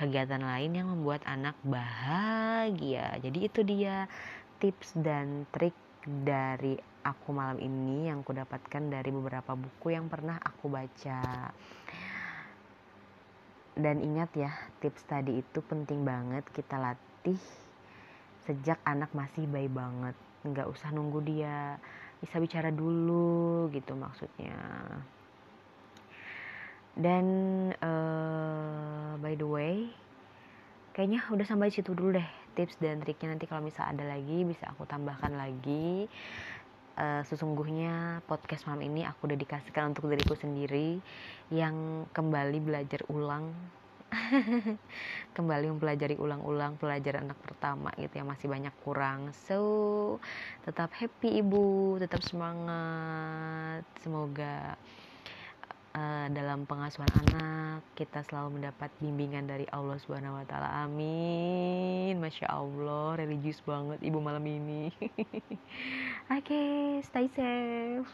kegiatan 0.02 0.42
lain 0.42 0.74
yang 0.74 0.90
membuat 0.90 1.22
anak 1.30 1.54
bahagia. 1.62 3.22
Jadi 3.22 3.40
itu 3.46 3.62
dia 3.62 4.10
tips 4.58 4.98
dan 4.98 5.46
trik 5.54 5.78
dari 6.04 6.74
aku 7.06 7.30
malam 7.30 7.62
ini 7.62 8.10
yang 8.10 8.26
aku 8.26 8.34
dapatkan 8.34 8.90
dari 8.90 9.14
beberapa 9.14 9.54
buku 9.54 9.94
yang 9.94 10.10
pernah 10.10 10.42
aku 10.42 10.74
baca. 10.74 11.54
Dan 13.78 14.02
ingat 14.02 14.34
ya 14.34 14.50
tips 14.82 15.06
tadi 15.06 15.38
itu 15.38 15.60
penting 15.62 16.02
banget 16.02 16.46
kita 16.50 16.82
latih 16.82 17.38
sejak 18.50 18.82
anak 18.90 19.14
masih 19.14 19.46
bayi 19.46 19.70
banget. 19.70 20.18
Nggak 20.44 20.68
usah 20.68 20.90
nunggu 20.90 21.22
dia 21.24 21.78
bisa 22.24 22.40
bicara 22.40 22.72
dulu 22.72 23.68
gitu 23.76 24.00
maksudnya. 24.00 24.56
Dan 26.96 27.26
uh, 27.84 29.20
by 29.20 29.36
the 29.36 29.44
way 29.44 29.92
kayaknya 30.96 31.26
udah 31.28 31.44
sampai 31.44 31.74
situ 31.74 31.92
dulu 31.92 32.16
deh 32.16 32.30
tips 32.56 32.80
dan 32.80 33.04
triknya. 33.04 33.36
Nanti 33.36 33.44
kalau 33.50 33.60
misal 33.60 33.92
ada 33.92 34.08
lagi 34.08 34.48
bisa 34.48 34.72
aku 34.72 34.88
tambahkan 34.88 35.36
lagi. 35.36 36.08
Uh, 36.94 37.26
sesungguhnya 37.26 38.22
podcast 38.30 38.70
malam 38.70 38.86
ini 38.86 39.02
aku 39.02 39.26
dedikasikan 39.26 39.92
untuk 39.92 40.14
diriku 40.14 40.38
sendiri 40.38 41.02
yang 41.50 42.06
kembali 42.14 42.62
belajar 42.62 43.02
ulang 43.10 43.50
kembali 45.36 45.66
mempelajari 45.74 46.16
ulang-ulang 46.18 46.78
pelajaran 46.78 47.30
anak 47.30 47.40
pertama 47.42 47.90
gitu 47.98 48.22
ya 48.22 48.26
masih 48.26 48.48
banyak 48.48 48.74
kurang 48.86 49.34
so 49.48 49.60
tetap 50.64 50.94
happy 50.94 51.42
ibu 51.42 51.98
tetap 51.98 52.22
semangat 52.22 53.84
semoga 54.02 54.78
uh, 55.94 56.28
dalam 56.34 56.66
pengasuhan 56.66 57.10
anak 57.26 57.86
kita 57.94 58.26
selalu 58.28 58.60
mendapat 58.60 58.90
bimbingan 59.00 59.46
dari 59.48 59.66
Allah 59.70 59.98
Subhanahu 60.02 60.42
wa 60.42 60.46
taala. 60.46 60.70
Amin. 60.86 62.18
Masya 62.20 62.50
Allah, 62.50 63.18
religius 63.18 63.62
banget 63.64 64.02
ibu 64.02 64.20
malam 64.20 64.44
ini. 64.46 64.90
Oke, 66.34 66.50
okay, 66.50 67.02
stay 67.06 67.30
safe. 67.34 68.10